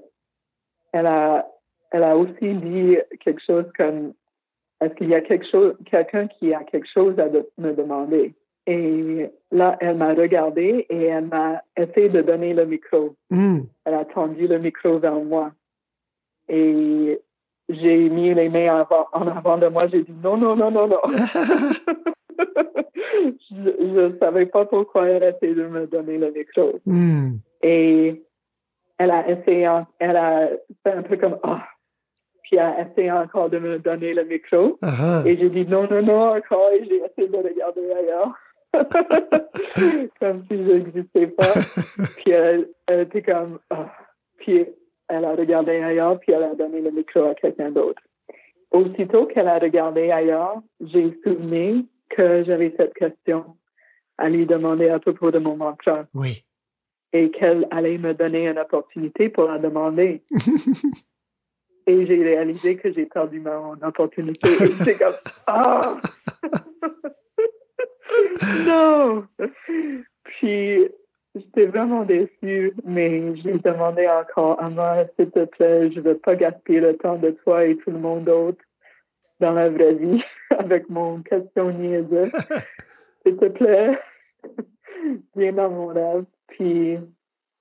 elle 0.92 1.06
a, 1.06 1.48
elle 1.92 2.04
a 2.04 2.18
aussi 2.18 2.56
dit 2.56 2.98
quelque 3.20 3.42
chose 3.46 3.66
comme 3.78 4.14
est-ce 4.82 4.96
qu'il 4.96 5.10
y 5.10 5.16
a 5.16 5.22
quelque 5.22 5.46
chose, 5.50 5.76
quelqu'un 5.86 6.28
qui 6.28 6.52
a 6.54 6.64
quelque 6.64 6.90
chose 6.92 7.18
à 7.20 7.30
de- 7.30 7.48
me 7.60 7.74
demander? 7.74 8.34
Et 8.66 9.30
là, 9.52 9.78
elle 9.80 9.98
m'a 9.98 10.14
regardé 10.16 10.88
et 10.90 11.04
elle 11.04 11.28
m'a 11.28 11.62
essayé 11.78 12.10
de 12.10 12.22
donner 12.22 12.56
le 12.56 12.66
micro. 12.66 13.16
Hmm. 13.30 13.62
Elle 13.86 13.94
a 13.94 14.06
tendu 14.06 14.48
le 14.48 14.58
micro 14.58 14.98
vers 14.98 15.20
moi. 15.20 15.52
Et 16.50 17.20
j'ai 17.74 18.10
mis 18.10 18.34
les 18.34 18.50
mains 18.50 18.86
en 19.14 19.28
avant 19.28 19.58
de 19.58 19.68
moi. 19.68 19.88
J'ai 19.88 20.04
dit 20.04 20.14
non, 20.24 20.38
non, 20.38 20.56
non, 20.56 20.72
non, 20.72 20.88
non. 20.88 21.02
je 23.50 23.56
ne 23.56 24.18
savais 24.20 24.46
pas 24.46 24.66
pourquoi 24.66 25.08
elle 25.08 25.24
essayait 25.24 25.56
de 25.56 25.68
me 25.68 25.88
donner 25.88 26.18
le 26.18 26.32
micro. 26.32 26.80
Hmm. 26.86 27.38
Et 27.62 28.24
elle 28.98 29.12
a 29.12 29.28
essayé, 29.30 29.70
elle 30.00 30.16
a 30.16 30.50
fait 30.84 30.94
un 30.94 31.04
peu 31.04 31.18
comme 31.18 31.38
ah. 31.44 31.68
Puis 32.44 32.58
elle 32.58 32.60
a 32.60 32.82
essayé 32.82 33.12
encore 33.12 33.50
de 33.50 33.60
me 33.60 33.80
donner 33.80 34.14
le 34.14 34.24
micro. 34.26 34.78
Ah, 34.82 35.24
Et 35.26 35.38
j'ai 35.38 35.50
dit 35.50 35.66
non, 35.66 35.88
non, 35.90 36.02
non, 36.02 36.36
encore, 36.36 36.70
et 36.74 36.86
j'ai 36.86 36.98
essayé 36.98 37.28
de 37.28 37.38
regarder 37.38 37.92
ailleurs. 37.92 38.34
comme 40.20 40.46
si 40.50 40.58
je 40.58 40.72
n'existais 40.72 41.28
pas. 41.28 41.54
Puis 42.18 42.32
elle, 42.32 42.70
elle 42.88 43.02
était 43.02 43.22
comme, 43.22 43.60
ah. 43.70 43.92
Puis 44.38 44.66
elle 45.12 45.26
a 45.26 45.36
regardé 45.36 45.82
ailleurs, 45.82 46.20
puis 46.20 46.32
elle 46.32 46.44
a 46.44 46.56
donné 46.56 46.82
le 46.82 46.92
micro 46.92 47.26
à 47.26 47.36
quelqu'un 47.36 47.72
d'autre. 47.72 48.02
Aussitôt 48.72 49.26
qu'elle 49.26 49.48
a 49.48 49.60
regardé 49.60 50.10
ailleurs, 50.10 50.62
j'ai 50.80 51.14
souvenu 51.24 51.86
que 52.10 52.44
j'avais 52.46 52.74
cette 52.78 52.94
question 52.94 53.58
à 54.18 54.30
lui 54.30 54.46
demander 54.46 54.90
à 54.90 55.00
propos 55.00 55.32
de 55.32 55.40
mon 55.40 55.58
mantra 55.58 56.06
oui. 56.14 56.46
et 57.12 57.30
qu'elle 57.32 57.68
allait 57.72 57.98
me 57.98 58.14
donner 58.14 58.48
une 58.48 58.60
opportunité 58.60 59.30
pour 59.30 59.46
la 59.46 59.58
demander. 59.58 60.22
et 61.88 62.06
j'ai 62.06 62.24
réalisé 62.24 62.78
que 62.78 62.94
j'ai 62.94 63.06
perdu 63.06 63.42
mon 63.42 63.74
opportunité. 63.82 64.50
C'est 64.84 64.98
comme, 64.98 65.16
ah! 65.48 65.98
non! 68.66 69.28
Puis, 70.24 70.88
j'étais 71.36 71.66
vraiment 71.66 72.04
déçue, 72.04 72.74
mais 72.84 73.36
j'ai 73.38 73.58
demandé 73.60 74.08
encore 74.08 74.62
à 74.62 74.70
moi, 74.70 75.06
s'il 75.16 75.32
te 75.32 75.46
plaît, 75.46 75.92
je 75.92 76.00
ne 76.00 76.10
veux 76.10 76.18
pas 76.18 76.36
gaspiller 76.36 76.82
le 76.82 76.98
temps 76.98 77.18
de 77.18 77.32
toi 77.32 77.66
et 77.66 77.78
tout 77.78 77.92
le 77.92 78.00
monde 78.00 78.26
d'autre 78.26 78.64
dans 79.40 79.54
la 79.54 79.70
vraie 79.70 79.96
vie 79.96 80.24
avec 80.58 80.90
mon 80.90 81.22
question 81.22 81.72
niaiseuse. 81.72 82.32
s'il 83.26 83.38
te 83.38 83.46
plaît, 83.46 84.00
viens 85.36 85.54
dans 85.54 85.70
mon 85.70 85.88
rêve, 85.88 86.26
puis 86.48 86.98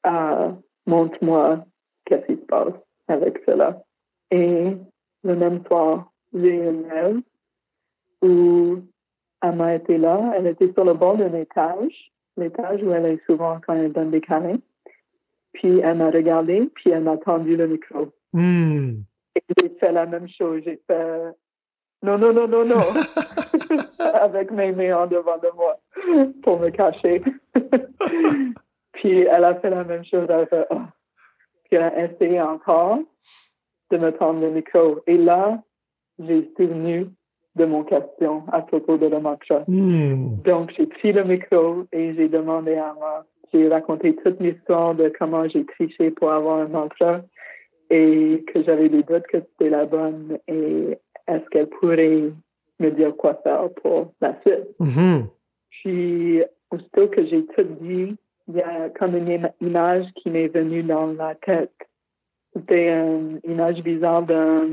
euh, 0.07 0.53
montre-moi 0.87 1.65
qu'est-ce 2.05 2.27
qui 2.27 2.41
se 2.41 2.47
passe 2.47 2.75
avec 3.09 3.41
cela. 3.47 3.83
Et 4.31 4.77
le 5.25 5.37
même 5.37 5.65
soir, 5.67 6.13
j'ai 6.33 6.57
eu 6.57 6.69
une 6.69 6.87
rêve 6.91 7.21
où 8.23 8.79
Emma 9.43 9.75
était 9.75 9.99
là. 9.99 10.33
Elle 10.37 10.47
était 10.47 10.73
sur 10.73 10.85
le 10.85 10.95
bord 10.95 11.17
d'un 11.17 11.35
étage, 11.35 12.13
l'étage 12.41 12.83
où 12.83 12.93
elle 12.93 13.07
est 13.07 13.25
souvent 13.27 13.61
quand 13.65 13.75
elle 13.75 13.93
donne 13.93 14.11
des 14.11 14.21
câlins. 14.21 14.59
Puis 15.53 15.81
elle 15.81 15.99
m'a 15.99 16.11
regardé, 16.11 16.71
puis 16.75 16.91
elle 16.91 17.05
m'a 17.05 17.17
tendu 17.17 17.57
le 17.57 17.67
micro. 17.67 18.09
Hmm. 18.33 19.01
Et 19.37 19.43
j'ai 19.61 19.69
fait 19.81 19.93
la 19.93 20.07
même 20.07 20.29
chose. 20.29 20.63
J'ai 20.65 20.81
fait 20.87 21.33
non, 22.03 22.17
non, 22.17 22.33
non, 22.33 22.49
non, 22.49 22.65
non, 22.65 22.83
avec 23.99 24.51
mes 24.51 24.73
mains 24.73 25.03
en 25.03 25.07
devant 25.07 25.37
de 25.37 25.49
moi 25.55 25.79
pour 26.43 26.59
me 26.59 26.71
cacher. 26.71 27.23
puis 28.93 29.19
elle 29.21 29.45
a 29.45 29.55
fait 29.57 29.69
la 29.69 29.85
même 29.85 30.05
chose. 30.05 30.27
Elle 30.31 30.41
a 30.41 30.47
fait, 30.47 30.67
Ah. 30.71 30.89
Puis 31.65 31.77
elle 31.77 31.83
a 31.83 32.05
essayé 32.07 32.41
encore 32.41 33.01
de 33.91 33.99
me 33.99 34.13
tendre 34.13 34.41
le 34.41 34.51
micro. 34.51 35.01
Et 35.07 35.19
là, 35.19 35.63
j'ai 36.19 36.51
souvenu 36.57 37.07
de 37.61 37.67
mon 37.67 37.83
question 37.85 38.43
à 38.53 38.61
propos 38.63 38.97
de 38.97 39.07
le 39.07 39.21
mantra. 39.21 39.65
Hmm. 39.69 40.37
Donc, 40.45 40.73
j'ai 40.77 40.87
pris 40.87 41.13
le 41.13 41.25
micro 41.25 41.85
et 41.93 42.15
j'ai 42.15 42.29
demandé 42.29 42.75
à 42.75 42.95
moi, 42.99 43.25
j'ai 43.53 43.69
raconté 43.69 44.17
toute 44.17 44.41
l'histoire 44.41 44.95
de 44.95 45.13
comment 45.19 45.47
j'ai 45.49 45.65
triché 45.67 46.11
pour 46.11 46.31
avoir 46.33 46.59
un 46.61 46.69
mantra 46.69 47.21
et 47.91 48.45
que 48.49 48.63
j'avais 48.65 48.89
des 48.89 49.03
doutes 49.03 49.27
que 49.33 49.39
c'était 49.41 49.71
la 49.71 49.85
bonne 49.85 50.39
et 50.49 50.97
est-ce 51.29 51.47
qu'elle 51.51 51.69
pourrait 51.69 52.33
me 52.79 52.91
dire 52.91 53.15
quoi 53.17 53.35
faire 53.43 53.69
pour 53.83 54.13
la 54.21 54.35
suite. 54.41 54.69
Mhm. 54.79 55.27
Puis, 55.71 56.43
aussitôt 56.71 57.09
que 57.09 57.27
j'ai 57.27 57.45
tout 57.47 57.67
dit, 57.81 58.17
il 58.49 58.55
y 58.55 58.63
a 58.63 58.89
comme 58.99 59.17
une 59.17 59.31
im- 59.31 59.51
image 59.61 60.07
qui 60.17 60.31
m'est 60.31 60.49
venue 60.49 60.83
dans 60.83 61.07
la 61.13 61.35
tête. 61.35 61.73
C'était 62.57 62.89
une 62.89 63.41
image 63.45 63.83
bizarre 63.83 64.23
d'un, 64.23 64.71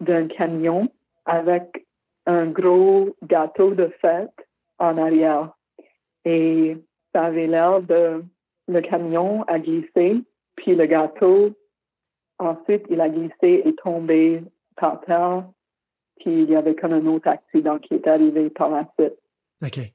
d'un 0.00 0.26
camion 0.28 0.88
avec 1.24 1.85
un 2.26 2.46
gros 2.46 3.16
gâteau 3.24 3.72
de 3.72 3.90
fête 4.00 4.46
en 4.78 4.98
arrière. 4.98 5.52
Et 6.24 6.76
ça 7.14 7.24
avait 7.24 7.46
l'air 7.46 7.80
de, 7.82 8.24
le 8.68 8.80
camion 8.80 9.44
a 9.44 9.58
glissé, 9.58 10.16
puis 10.56 10.74
le 10.74 10.86
gâteau, 10.86 11.50
ensuite, 12.38 12.84
il 12.90 13.00
a 13.00 13.08
glissé 13.08 13.62
et 13.64 13.74
tombé 13.76 14.42
par 14.76 15.00
terre, 15.02 15.44
puis 16.20 16.42
il 16.42 16.50
y 16.50 16.56
avait 16.56 16.74
comme 16.74 16.92
un 16.92 17.06
autre 17.06 17.28
accident 17.28 17.78
qui 17.78 17.94
est 17.94 18.06
arrivé 18.06 18.50
par 18.50 18.70
la 18.70 18.86
suite. 18.98 19.18
OK. 19.64 19.92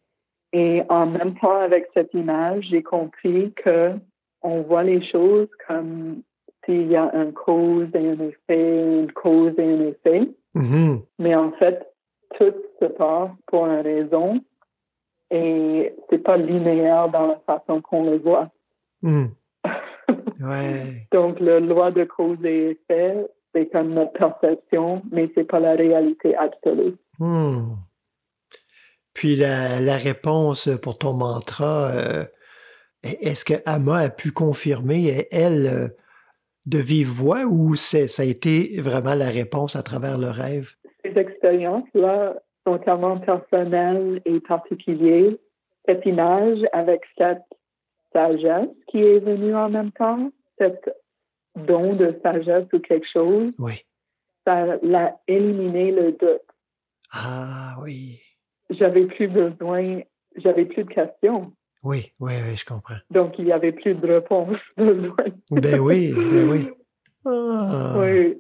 Et 0.54 0.84
en 0.90 1.06
même 1.06 1.36
temps 1.36 1.60
avec 1.60 1.88
cette 1.94 2.14
image, 2.14 2.66
j'ai 2.70 2.84
compris 2.84 3.54
que 3.54 3.94
on 4.42 4.62
voit 4.62 4.84
les 4.84 5.06
choses 5.10 5.48
comme 5.68 6.24
s'il 6.66 6.88
y 6.88 6.96
a 6.96 7.12
une 7.14 7.34
cause 7.34 7.88
et 7.94 8.10
un 8.10 8.20
effet, 8.20 9.00
une 9.00 9.12
cause 9.12 9.54
et 9.58 9.64
un 9.64 9.82
effet. 9.88 10.30
Mhm. 10.54 11.02
Mais 11.20 11.36
en 11.36 11.52
fait, 11.54 11.91
tout 12.38 12.54
se 12.80 12.86
passe 12.86 13.32
pour 13.48 13.66
une 13.66 13.82
raison 13.82 14.42
et 15.30 15.96
c'est 16.10 16.20
pas 16.20 16.38
linéaire 16.38 17.10
dans 17.10 17.28
la 17.28 17.40
façon 17.46 17.82
qu'on 17.82 18.10
le 18.10 18.18
voit. 18.18 18.50
Mhm. 19.02 19.32
Ouais. 20.42 21.08
Donc, 21.12 21.40
la 21.40 21.60
loi 21.60 21.92
de 21.92 22.04
cause 22.04 22.40
et 22.44 22.72
effet, 22.72 23.28
c'est 23.54 23.72
comme 23.72 23.94
notre 23.94 24.14
perception, 24.14 25.04
mais 25.12 25.30
c'est 25.36 25.44
pas 25.44 25.60
la 25.60 25.74
réalité 25.74 26.36
absolue. 26.36 26.96
Hmm. 27.20 27.76
Puis 29.14 29.36
la, 29.36 29.80
la 29.80 29.98
réponse 29.98 30.68
pour 30.82 30.98
ton 30.98 31.14
mantra, 31.14 31.92
euh, 31.92 32.26
est-ce 33.04 33.46
que 33.46 33.54
Amma 33.66 34.00
a 34.00 34.10
pu 34.10 34.32
confirmer, 34.32 35.28
elle, 35.32 35.68
euh, 35.68 35.88
de 36.66 36.78
vive 36.80 37.10
voix, 37.10 37.46
ou 37.46 37.76
ça 37.76 38.00
a 38.00 38.26
été 38.26 38.80
vraiment 38.80 39.14
la 39.14 39.30
réponse 39.30 39.76
à 39.76 39.84
travers 39.84 40.18
le 40.18 40.30
rêve? 40.30 40.74
Ces 41.04 41.18
expériences-là 41.18 42.36
sont 42.66 42.78
tellement 42.80 43.18
personnelles 43.20 44.22
et 44.26 44.40
particulières. 44.40 45.34
Cette 45.88 46.06
image 46.06 46.60
avec 46.74 47.02
cette 47.18 47.42
sagesse 48.14 48.70
qui 48.88 49.00
est 49.04 49.20
venue 49.20 49.56
en 49.56 49.70
même 49.70 49.92
temps, 49.92 50.32
cet 50.58 50.90
don 51.56 51.94
de 51.96 52.20
sagesse 52.24 52.68
ou 52.74 52.80
quelque 52.80 53.08
chose, 53.12 53.52
Oui. 53.58 53.82
ça 54.46 54.78
l'a 54.84 55.16
éliminé 55.28 55.92
le 55.92 56.12
doute. 56.12 56.42
Ah 57.12 57.76
oui. 57.82 58.20
J'avais 58.70 59.06
plus 59.06 59.28
besoin, 59.28 60.02
j'avais 60.38 60.66
plus 60.66 60.84
de 60.84 60.90
questions. 60.90 61.52
Oui, 61.84 62.12
oui, 62.20 62.34
oui, 62.48 62.56
je 62.56 62.64
comprends. 62.64 62.96
Donc, 63.10 63.34
il 63.40 63.46
n'y 63.46 63.52
avait 63.52 63.72
plus 63.72 63.96
de 63.96 64.08
réponse 64.08 64.56
besoin. 64.78 65.16
Ben 65.50 65.80
oui, 65.80 66.14
ben 66.14 66.50
oui. 66.50 66.70
Ah. 67.26 67.96
Oui. 67.98 68.38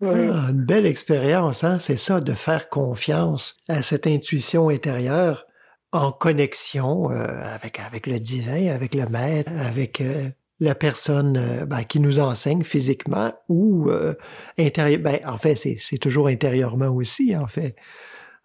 Ah, 0.00 0.50
une 0.50 0.64
belle 0.64 0.86
expérience, 0.86 1.64
hein? 1.64 1.78
c'est 1.80 1.96
ça, 1.96 2.20
de 2.20 2.32
faire 2.32 2.68
confiance 2.68 3.56
à 3.68 3.82
cette 3.82 4.06
intuition 4.06 4.68
intérieure 4.68 5.46
en 5.90 6.12
connexion 6.12 7.10
euh, 7.10 7.26
avec, 7.54 7.80
avec 7.80 8.06
le 8.06 8.20
divin, 8.20 8.68
avec 8.68 8.94
le 8.94 9.06
maître, 9.06 9.50
avec 9.58 10.00
euh, 10.00 10.28
la 10.60 10.74
personne 10.74 11.36
euh, 11.36 11.66
ben, 11.66 11.82
qui 11.82 11.98
nous 11.98 12.20
enseigne 12.20 12.62
physiquement 12.62 13.32
ou 13.48 13.90
euh, 13.90 14.14
intérieur. 14.58 15.00
Ben, 15.00 15.18
en 15.26 15.38
fait, 15.38 15.56
c'est 15.56 15.76
c'est 15.80 15.98
toujours 15.98 16.28
intérieurement 16.28 16.88
aussi, 16.88 17.36
en 17.36 17.46
fait. 17.46 17.74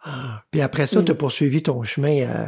Ah. 0.04 0.44
Puis 0.52 0.62
après 0.62 0.88
ça, 0.88 1.02
Mm. 1.02 1.06
tu 1.06 1.12
as 1.12 1.16
poursuivi 1.16 1.64
ton 1.64 1.84
chemin 1.84 2.22
euh, 2.22 2.46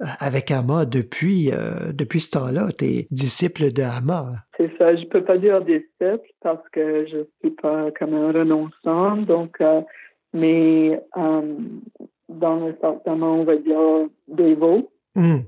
avec 0.00 0.50
Amma 0.50 0.84
depuis, 0.84 1.50
euh, 1.52 1.92
depuis 1.92 2.20
ce 2.20 2.32
temps-là. 2.32 2.68
Tu 2.76 2.84
es 2.84 3.06
disciple 3.10 3.72
de 3.72 3.82
Amma. 3.82 4.34
C'est 4.56 4.70
ça. 4.78 4.94
Je 4.96 5.04
peux 5.06 5.24
pas 5.24 5.38
dire 5.38 5.62
disciple 5.64 6.20
parce 6.42 6.66
que 6.70 7.06
je 7.06 7.18
suis 7.40 7.54
pas 7.54 7.90
comme 7.98 8.14
un 8.14 8.32
renonçant. 8.32 9.16
Donc, 9.16 9.60
euh, 9.60 9.80
mais 10.32 11.00
euh, 11.16 11.56
dans 12.28 12.66
le 12.66 12.76
certainement, 12.80 13.40
on 13.40 13.44
va 13.44 13.56
dire 13.56 14.08
dévot. 14.28 14.90
Hum, 15.16 15.44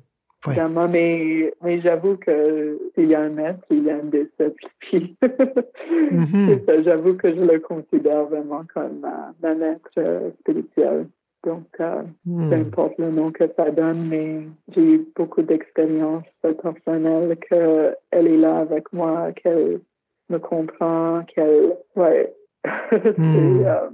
Ouais. 0.47 0.57
Vraiment, 0.57 0.89
mais, 0.89 1.55
mais 1.63 1.81
j'avoue 1.81 2.19
que 2.19 2.79
s'il 2.95 3.09
y 3.09 3.15
a 3.15 3.21
un 3.23 3.31
maître, 3.31 3.65
il 3.71 3.85
y 3.85 3.91
a 3.91 3.95
un 3.95 4.05
disciple. 4.05 4.67
Puis, 4.79 5.17
c'est 5.23 6.67
ça. 6.67 6.83
J'avoue 6.83 7.15
que 7.15 7.35
je 7.35 7.41
le 7.41 7.61
considère 7.61 8.27
vraiment 8.27 8.63
comme 8.75 9.01
ma, 9.01 9.33
ma 9.43 9.55
maître 9.55 9.89
spirituelle. 10.41 11.07
Donc, 11.45 11.67
euh, 11.81 12.03
hum. 12.27 12.49
peu 12.49 12.57
importe 12.57 12.99
le 12.99 13.11
nom 13.11 13.31
que 13.31 13.45
ça 13.57 13.71
donne, 13.71 14.09
mais 14.09 14.47
j'ai 14.75 14.83
eu 14.83 15.09
beaucoup 15.15 15.43
d'expériences 15.43 16.25
personnelles 16.41 17.37
qu'elle 17.49 17.97
est 18.13 18.37
là 18.37 18.59
avec 18.59 18.93
moi, 18.93 19.33
qu'elle 19.33 19.81
me 20.31 20.39
comprend, 20.39 21.23
qu'elle, 21.25 21.77
ouais, 21.97 22.35
Hmm. 23.19 23.61
euh, 23.67 23.91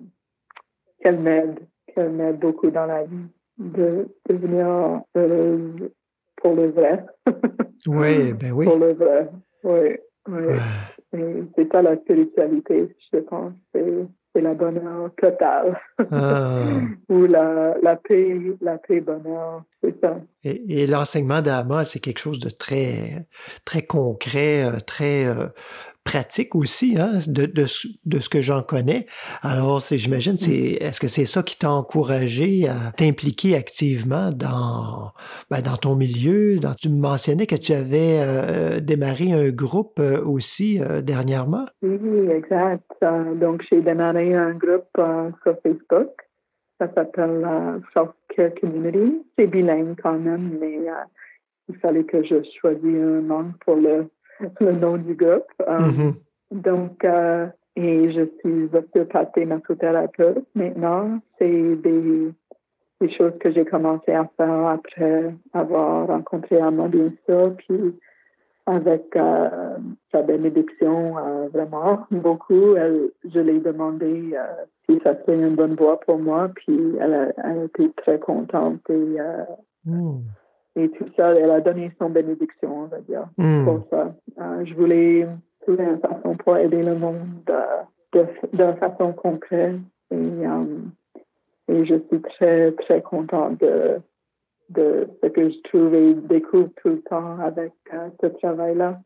qu'elle 1.01 1.19
m'aide, 1.19 1.59
qu'elle 1.89 2.11
m'aide 2.11 2.39
beaucoup 2.39 2.71
dans 2.71 2.87
la 2.87 3.03
vie 3.05 3.27
de 3.59 4.09
devenir 4.29 5.03
heureuse 5.17 5.91
pour 6.37 6.55
le 6.55 6.69
vrai. 6.71 7.05
Oui, 7.87 8.35
ben 8.35 8.53
oui. 8.53 8.67
Pour 8.67 8.77
le 8.77 8.93
vrai, 8.93 9.31
oui, 9.65 9.97
oui. 10.29 11.49
C'est 11.57 11.73
ça 11.73 11.81
la 11.81 11.97
spiritualité, 11.97 12.95
je 13.11 13.19
pense. 13.21 13.55
C'est, 13.73 14.07
c'est 14.35 14.43
la 14.43 14.55
bonheur 14.55 15.11
totale. 15.21 15.81
Ah. 16.11 16.63
Ou 17.09 17.27
la, 17.27 17.75
la 17.83 17.97
paix, 17.97 18.37
la 18.61 18.79
paix 18.79 19.01
bonheur, 19.01 19.65
c'est 19.83 20.01
ça. 20.01 20.19
Et, 20.45 20.83
et 20.83 20.87
l'enseignement 20.87 21.43
d'Ama, 21.43 21.85
c'est 21.85 22.01
quelque 22.01 22.19
chose 22.21 22.39
de 22.39 22.51
très, 22.51 23.27
très 23.65 23.83
concret, 23.83 24.65
euh, 24.65 24.79
très 24.81 25.27
euh, 25.27 25.47
pratique 26.11 26.55
aussi, 26.57 26.97
hein, 26.99 27.21
de, 27.29 27.47
de, 27.47 27.67
ce- 27.67 28.29
que 28.29 28.41
j'en 28.41 28.63
connais. 28.63 29.07
Alors, 29.43 29.81
j'imagine, 29.81 30.37
c'est, 30.37 30.73
est-ce 30.85 31.01
que 31.01 31.09
c'est 31.09 31.25
ça 31.27 31.43
qui 31.43 31.57
t'a 31.57 31.71
encouragé 31.71 32.69
à 32.69 32.91
t'impliquer 32.97 33.55
activement 33.57 34.31
dans, 34.31 35.13
ben, 35.51 35.61
dans 35.63 35.77
ton 35.77 35.95
milieu? 35.95 36.59
Dans, 36.59 36.75
tu 36.75 36.89
me 36.89 37.01
mentionnais 37.01 37.47
que 37.47 37.55
tu 37.55 37.73
avais 37.73 38.19
euh, 38.21 38.81
démarré 38.81 39.33
un 39.33 39.51
groupe 39.51 39.99
euh, 40.01 40.21
aussi 40.25 40.81
euh, 40.83 41.01
dernièrement. 41.01 41.67
Oui, 41.83 42.29
exact. 42.31 42.91
Euh, 43.03 43.35
donc, 43.35 43.63
j'ai 43.71 43.81
démarré 43.81 44.35
un 44.35 44.53
groupe 44.55 44.95
euh, 44.99 45.31
sur 45.45 45.55
Facebook. 45.63 46.11
Ça 46.81 46.89
s'appelle 46.95 47.45
euh, 47.45 47.79
Self-Care 47.95 48.55
Community. 48.61 49.23
C'est 49.39 49.47
bilingue 49.47 49.95
quand 50.03 50.19
même, 50.19 50.59
mais 50.61 50.79
euh, 50.89 51.05
il 51.69 51.77
fallait 51.77 52.05
que 52.05 52.23
je 52.25 52.37
choisisse 52.61 52.85
un 52.85 53.21
nom 53.23 53.53
pour 53.65 53.77
le, 53.77 54.09
le 54.61 54.73
nom 54.73 54.97
du 54.97 55.15
groupe. 55.15 55.53
Euh, 55.69 55.79
Mhm. 55.81 56.15
Donc, 56.51 57.05
euh, 57.05 57.47
et 57.77 58.13
je 58.13 58.23
suis 58.41 58.69
ostéopathe 58.77 59.37
et 59.39 59.45
massothérapeute 59.45 60.45
maintenant. 60.55 61.21
C'est 61.39 61.77
des, 61.77 62.33
des 63.01 63.11
choses 63.17 63.33
que 63.39 63.53
j'ai 63.53 63.65
commencé 63.65 64.13
à 64.13 64.29
faire 64.37 64.67
après 64.67 65.33
avoir 65.53 66.09
rencontré 66.09 66.61
Amma, 66.61 66.89
bien 66.89 67.13
sûr, 67.27 67.55
puis 67.59 67.95
avec 68.67 69.15
euh, 69.17 69.77
sa 70.13 70.23
bénédiction, 70.23 71.17
euh, 71.19 71.49
vraiment 71.53 72.07
beaucoup. 72.11 72.75
Elle, 72.75 73.11
je 73.33 73.39
l'ai 73.39 73.61
demandé 73.61 74.35
si 74.87 75.01
ça 75.05 75.15
serait 75.23 75.37
une 75.39 75.55
bonne 75.55 75.77
voie 75.77 76.01
pour 76.01 76.19
moi, 76.19 76.51
puis 76.55 76.97
elle 77.01 77.15
a, 77.15 77.33
elle 77.45 77.59
a 77.61 77.65
été 77.65 77.91
très 77.93 78.19
contente 78.19 78.83
et, 78.91 79.17
Hmm. 79.87 80.19
Et 80.77 80.89
tout 80.91 81.07
ça. 81.17 81.35
Elle 81.35 81.51
a 81.51 81.61
donné 81.61 81.91
son 81.99 82.11
bénédiction, 82.11 82.83
on 82.83 82.87
va 82.87 83.01
dire 83.01 83.27
Hmm. 83.39 83.65
pour 83.65 83.87
ça. 83.91 84.15
Euh, 84.41 84.65
je 84.65 84.75
voulais 84.75 85.27
trouver 85.63 85.85
une 85.85 86.01
façon 86.01 86.37
pour 86.37 86.57
aider 86.57 86.83
le 86.83 86.95
monde 86.97 87.27
de, 88.13 88.25
de 88.53 88.73
façon 88.75 89.13
concrète. 89.13 89.77
Et, 90.11 90.15
euh, 90.17 90.65
et 91.69 91.85
je 91.87 91.95
suis 92.09 92.21
très, 92.23 92.73
très 92.73 93.01
contente 93.03 93.61
de, 93.61 93.99
de 94.71 95.09
ce 95.23 95.29
que 95.29 95.51
je 95.51 95.61
trouve 95.69 95.95
et 95.95 96.15
découvre 96.15 96.71
tout 96.83 96.89
le 96.89 97.03
temps 97.03 97.39
avec 97.41 97.73
euh, 97.93 98.09
ce 98.21 98.27
travail-là. 98.27 98.99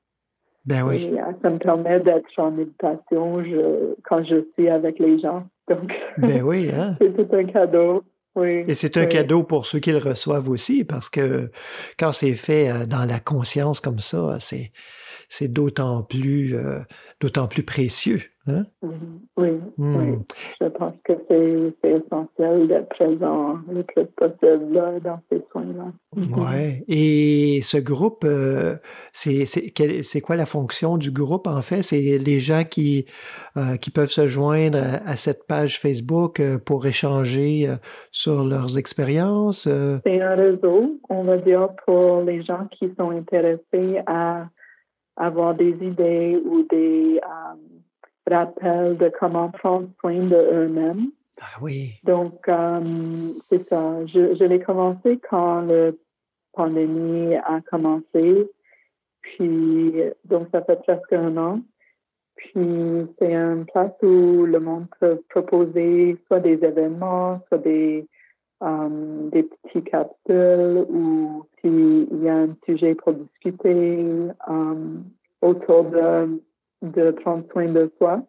Ben 0.67 0.83
oui. 0.83 1.05
Et 1.13 1.21
ça 1.43 1.51
me 1.51 1.59
permet 1.59 2.01
d'être 2.01 2.27
en 2.39 2.51
méditation 2.51 3.45
je, 3.45 3.95
quand 4.05 4.25
je 4.25 4.45
suis 4.55 4.69
avec 4.71 4.99
les 4.99 5.19
gens. 5.19 5.45
Donc, 5.69 5.93
Ben 6.17 6.43
oui, 6.43 6.71
hein. 6.75 6.97
c'est 7.01 7.15
tout 7.15 7.37
un 7.37 7.45
cadeau. 7.45 8.03
Oui. 8.37 8.63
Et 8.67 8.75
c'est 8.75 8.97
un 8.97 9.07
Oui. 9.07 9.09
cadeau 9.09 9.45
pour 9.45 9.65
ceux 9.67 9.79
qui 9.79 9.93
le 9.93 9.99
reçoivent 9.99 10.49
aussi, 10.49 10.85
parce 10.85 11.09
que 11.09 11.51
quand 11.99 12.13
c'est 12.13 12.35
fait 12.35 12.71
euh, 12.71 12.87
dans 12.87 13.05
la 13.05 13.21
conscience 13.21 13.81
comme 13.81 14.01
ça, 14.01 14.39
c'est 14.41 14.73
c'est 15.29 15.49
d'autant 15.49 16.03
plus 16.03 16.57
euh, 16.57 16.81
d'autant 17.21 17.47
plus 17.49 17.63
précieux. 17.65 18.23
Hein? 18.47 18.65
Oui, 18.83 18.95
oui, 19.39 19.51
Hmm. 19.79 19.97
oui. 19.97 20.19
Je 20.61 20.67
pense 20.67 20.95
que 21.05 21.13
c'est 21.29 21.89
essentiel 21.91 22.69
d'être 22.69 22.89
présent 22.91 23.59
le 23.73 23.83
plus 23.83 24.05
possible 24.17 24.73
là, 24.75 25.01
dans 25.01 25.19
ces 25.31 25.43
soins-là. 25.51 25.93
Mhm. 26.15 26.39
Ouais. 26.39 26.85
Et 26.89 27.61
ce 27.63 27.79
groupe, 27.79 28.25
euh, 28.25 28.77
c'est 29.13 30.21
quoi 30.21 30.37
la 30.37 30.47
fonction 30.47 30.97
du 30.99 31.11
groupe 31.11 31.47
en 31.47 31.63
fait? 31.63 31.83
C'est 31.83 32.19
les 32.19 32.39
gens 32.39 32.65
qui 32.69 33.07
euh, 33.57 33.77
qui 33.77 33.91
peuvent 33.91 34.11
se 34.11 34.29
joindre 34.29 34.79
à, 34.79 35.09
à 35.11 35.17
cette 35.17 35.47
page 35.47 35.81
Facebook 35.81 36.39
euh, 36.41 36.59
pour 36.59 36.87
échanger 36.87 37.69
sur 38.11 38.45
leurs 38.45 38.77
expériences. 38.79 39.67
C'est 40.07 40.21
un 40.21 40.35
réseau, 40.35 41.01
on 41.09 41.25
va 41.25 41.39
dire, 41.39 41.69
pour 41.87 42.23
les 42.23 42.43
gens 42.43 42.67
qui 42.73 42.93
sont 42.99 43.11
intéressés 43.11 44.01
à 44.07 44.49
avoir 45.17 45.55
des 45.55 45.71
idées 45.81 46.41
ou 46.45 46.65
des 46.71 47.21
rappels 48.27 48.97
de 48.97 49.11
comment 49.19 49.51
prendre 49.51 49.89
soin 50.01 50.19
de 50.19 50.37
eux-mêmes. 50.37 51.11
Ah 51.41 51.59
oui. 51.61 51.95
Donc, 52.05 52.49
euh, 52.49 53.33
c'est 53.51 53.69
ça. 53.69 54.07
Je, 54.07 54.35
je 54.37 54.45
l'ai 54.45 54.61
commencé 54.61 55.19
quand 55.29 55.63
la 55.63 55.91
pandémie 56.53 57.35
a 57.37 57.61
commencé. 57.61 58.49
Puis, 59.23 59.95
donc, 60.25 60.49
ça 60.53 60.63
fait 60.63 60.81
presque 60.83 61.13
un 61.13 61.37
an. 61.37 61.61
Puis, 62.37 63.07
c'est 63.19 63.33
une 63.33 63.65
place 63.67 63.93
où 64.03 64.45
le 64.45 64.61
monde 64.61 64.87
peut 65.01 65.21
proposer 65.31 66.17
soit 66.27 66.41
des 66.41 66.63
événements, 66.65 67.41
soit 67.49 67.59
des, 67.59 68.07
euh, 68.63 69.29
des 69.31 69.45
petits 69.45 69.83
capsules 69.83 70.85
ou 70.89 71.45
s'il 71.61 72.23
y 72.23 72.29
a 72.29 72.37
un 72.37 72.57
sujet 72.65 72.95
pour 72.95 73.15
discuter 73.15 74.05
euh, 74.49 74.75
autour 75.41 75.85
de, 75.85 76.41
de 76.85 77.11
prendre 77.11 77.45
soin 77.51 77.67
de 77.67 77.91
soi. 77.99 78.23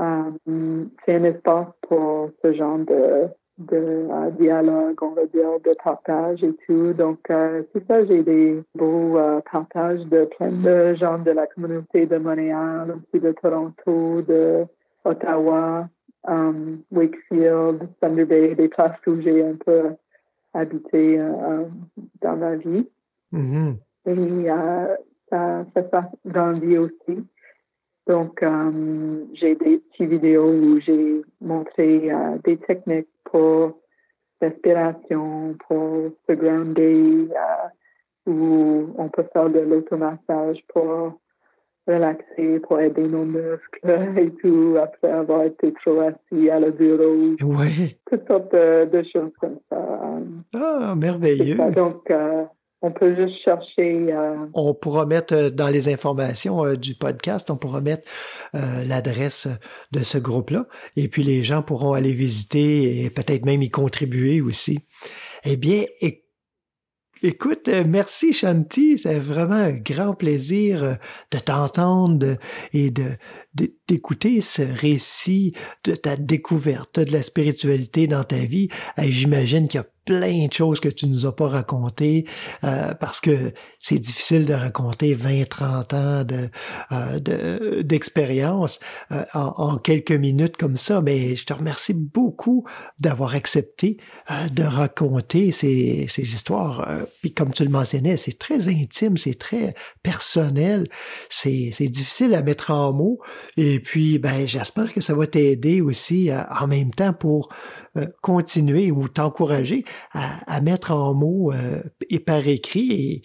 Euh, 0.00 0.84
c'est 1.04 1.14
un 1.14 1.24
espace 1.24 1.68
pour 1.82 2.30
ce 2.42 2.52
genre 2.54 2.78
de, 2.78 3.26
de 3.58 3.76
euh, 4.10 4.30
dialogue, 4.38 4.96
on 5.02 5.10
va 5.10 5.26
dire, 5.26 5.60
de 5.64 5.74
partage 5.82 6.42
et 6.42 6.54
tout. 6.66 6.94
Donc, 6.94 7.18
euh, 7.30 7.62
c'est 7.72 7.86
ça, 7.86 8.04
j'ai 8.06 8.22
des 8.22 8.62
beaux 8.74 9.18
euh, 9.18 9.40
partages 9.50 10.00
de 10.06 10.24
plein 10.36 10.52
de 10.52 10.94
gens 10.94 11.18
de 11.18 11.30
la 11.30 11.46
communauté 11.46 12.06
de 12.06 12.16
Montréal, 12.16 12.94
aussi 12.96 13.22
de 13.22 13.32
Toronto, 13.32 14.22
de 14.22 14.64
Ottawa, 15.04 15.88
euh, 16.28 16.76
Wakefield, 16.90 17.88
Thunder 18.00 18.24
Bay, 18.24 18.54
des 18.54 18.68
places 18.68 18.98
où 19.06 19.20
j'ai 19.20 19.44
un 19.44 19.54
peu 19.54 19.90
habité 20.54 21.20
dans 22.22 22.36
ma 22.36 22.56
vie. 22.56 22.88
Mhm. 23.30 23.76
Et 24.06 24.46
ça, 25.28 25.64
ça 25.74 25.82
fait 25.82 26.08
grandi 26.26 26.76
aussi. 26.78 27.24
Donc, 28.06 28.42
euh, 28.42 29.24
j'ai 29.34 29.54
des 29.54 29.78
petites 29.78 30.10
vidéos 30.10 30.50
où 30.50 30.80
j'ai 30.80 31.22
montré 31.40 32.10
euh, 32.10 32.38
des 32.44 32.56
techniques 32.56 33.08
pour 33.24 33.78
respiration, 34.40 35.54
pour 35.68 36.10
se 36.28 36.32
grounder, 36.34 37.28
euh, 37.30 38.30
où 38.30 38.88
on 38.96 39.08
peut 39.08 39.26
faire 39.32 39.50
de 39.50 39.60
l'automassage 39.60 40.58
pour 40.72 41.20
relaxer, 41.86 42.60
pour 42.60 42.80
aider 42.80 43.02
nos 43.06 43.24
muscles 43.24 43.80
et 44.18 44.30
tout, 44.40 44.76
après 44.82 45.10
avoir 45.10 45.44
été 45.44 45.72
trop 45.74 46.00
assis 46.00 46.50
à 46.50 46.58
le 46.60 46.70
bureau, 46.70 47.36
Ouais. 47.42 47.96
toutes 48.10 48.26
sortes 48.26 48.52
de, 48.52 48.86
de 48.86 49.02
choses 49.12 49.32
comme 49.40 49.58
ça. 49.68 50.18
Ah, 50.54 50.94
merveilleux. 50.96 51.56
Donc, 51.74 52.10
on 52.82 52.92
peut 52.92 53.14
juste 53.14 53.42
chercher 53.44 54.12
euh, 54.12 54.46
On 54.54 54.72
pourra 54.74 55.04
mettre 55.06 55.34
euh, 55.34 55.50
dans 55.50 55.68
les 55.68 55.88
informations 55.92 56.64
euh, 56.64 56.76
du 56.76 56.94
podcast, 56.94 57.50
on 57.50 57.56
pourra 57.56 57.80
mettre 57.80 58.08
l'adresse 58.54 59.48
de 59.92 60.00
ce 60.00 60.18
groupe-là. 60.18 60.66
Et 60.96 61.08
puis 61.08 61.22
les 61.22 61.42
gens 61.42 61.62
pourront 61.62 61.92
aller 61.92 62.12
visiter 62.12 63.04
et 63.04 63.10
peut-être 63.10 63.44
même 63.44 63.62
y 63.62 63.68
contribuer 63.68 64.40
aussi. 64.40 64.80
Eh 65.44 65.56
bien, 65.56 65.84
éc- 66.02 66.22
écoute, 67.22 67.68
merci 67.86 68.32
Shanti. 68.32 68.98
C'est 68.98 69.18
vraiment 69.18 69.54
un 69.56 69.72
grand 69.72 70.14
plaisir 70.14 70.96
de 71.30 71.38
t'entendre 71.38 72.36
et 72.72 72.90
de- 72.90 73.16
d'écouter 73.54 74.40
ce 74.40 74.62
récit 74.62 75.54
de 75.84 75.94
ta 75.94 76.16
découverte 76.16 77.00
de 77.00 77.12
la 77.12 77.22
spiritualité 77.22 78.06
dans 78.06 78.24
ta 78.24 78.36
vie. 78.38 78.68
J'imagine 78.98 79.66
qu'il 79.68 79.78
y 79.78 79.82
a 79.82 79.86
plein 80.04 80.46
de 80.46 80.52
choses 80.52 80.80
que 80.80 80.88
tu 80.88 81.06
nous 81.06 81.26
as 81.26 81.36
pas 81.36 81.48
racontées 81.48 82.26
euh, 82.64 82.94
parce 82.94 83.20
que 83.20 83.52
c'est 83.78 83.98
difficile 83.98 84.44
de 84.44 84.54
raconter 84.54 85.14
20, 85.14 85.48
30 85.48 85.94
ans 85.94 86.24
de, 86.24 86.48
euh, 86.90 87.18
de- 87.20 87.82
d'expérience 87.82 88.80
euh, 89.12 89.24
en, 89.34 89.52
en 89.56 89.78
quelques 89.78 90.10
minutes 90.12 90.56
comme 90.56 90.76
ça, 90.76 91.00
mais 91.02 91.36
je 91.36 91.44
te 91.44 91.52
remercie 91.52 91.92
beaucoup 91.94 92.64
d'avoir 92.98 93.34
accepté 93.34 93.98
de 94.52 94.62
raconter 94.62 95.52
ces, 95.52 96.06
ces 96.08 96.22
histoires. 96.22 96.88
Puis 97.20 97.32
comme 97.32 97.52
tu 97.52 97.62
le 97.64 97.70
mentionnais, 97.70 98.16
c'est 98.16 98.38
très 98.38 98.68
intime, 98.68 99.16
c'est 99.16 99.38
très 99.38 99.74
personnel, 100.02 100.86
c'est, 101.28 101.70
c'est 101.72 101.88
difficile 101.88 102.34
à 102.34 102.42
mettre 102.42 102.70
en 102.70 102.92
mots. 102.92 103.20
Et 103.56 103.80
puis, 103.80 104.18
ben, 104.18 104.46
j'espère 104.46 104.92
que 104.92 105.00
ça 105.00 105.14
va 105.14 105.26
t'aider 105.26 105.80
aussi 105.80 106.30
euh, 106.30 106.38
en 106.60 106.66
même 106.66 106.90
temps 106.90 107.12
pour 107.12 107.48
euh, 107.96 108.06
continuer 108.22 108.90
ou 108.90 109.08
t'encourager 109.08 109.84
à, 110.12 110.60
mettre 110.60 110.92
en 110.92 111.14
mots 111.14 111.52
euh, 111.52 111.82
et 112.08 112.20
par 112.20 112.46
écrit. 112.46 112.92
Et 112.92 113.22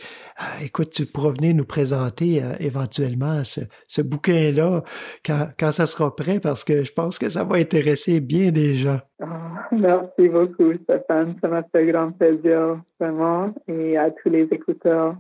écoute, 0.66 0.92
tu 0.92 1.06
pourras 1.06 1.32
venir 1.32 1.56
nous 1.56 1.66
présenter 1.66 2.42
éventuellement 2.60 3.44
ce, 3.44 3.62
ce 3.88 4.02
bouquin-là 4.02 4.84
quand, 5.26 5.50
quand 5.60 5.72
ça 5.72 5.86
sera 5.86 6.16
prêt 6.16 6.40
parce 6.40 6.64
que 6.64 6.84
je 6.84 6.94
pense 6.94 7.20
que 7.20 7.30
ça 7.30 7.44
va 7.44 7.58
intéresser 7.58 8.20
bien 8.20 8.52
des 8.52 8.76
gens. 8.76 9.00
Ah, 9.22 9.68
merci 9.72 10.28
beaucoup, 10.28 10.74
Stéphane. 10.84 11.36
Ça 11.42 11.48
m'a 11.48 11.64
fait 11.64 11.86
grand 11.86 12.12
plaisir, 12.12 12.82
vraiment. 13.00 13.54
Et 13.68 13.98
à 13.98 14.12
tous 14.12 14.30
les 14.30 14.48
écouteurs 14.52 15.16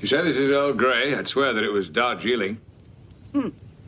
You 0.00 0.08
say 0.08 0.20
this 0.22 0.36
is 0.36 0.50
Earl 0.50 0.72
Grey. 0.74 1.14
I'd 1.14 1.28
swear 1.28 1.52
that 1.52 1.62
it 1.62 1.72
was 1.72 1.88
Darjeeling. 1.88 2.60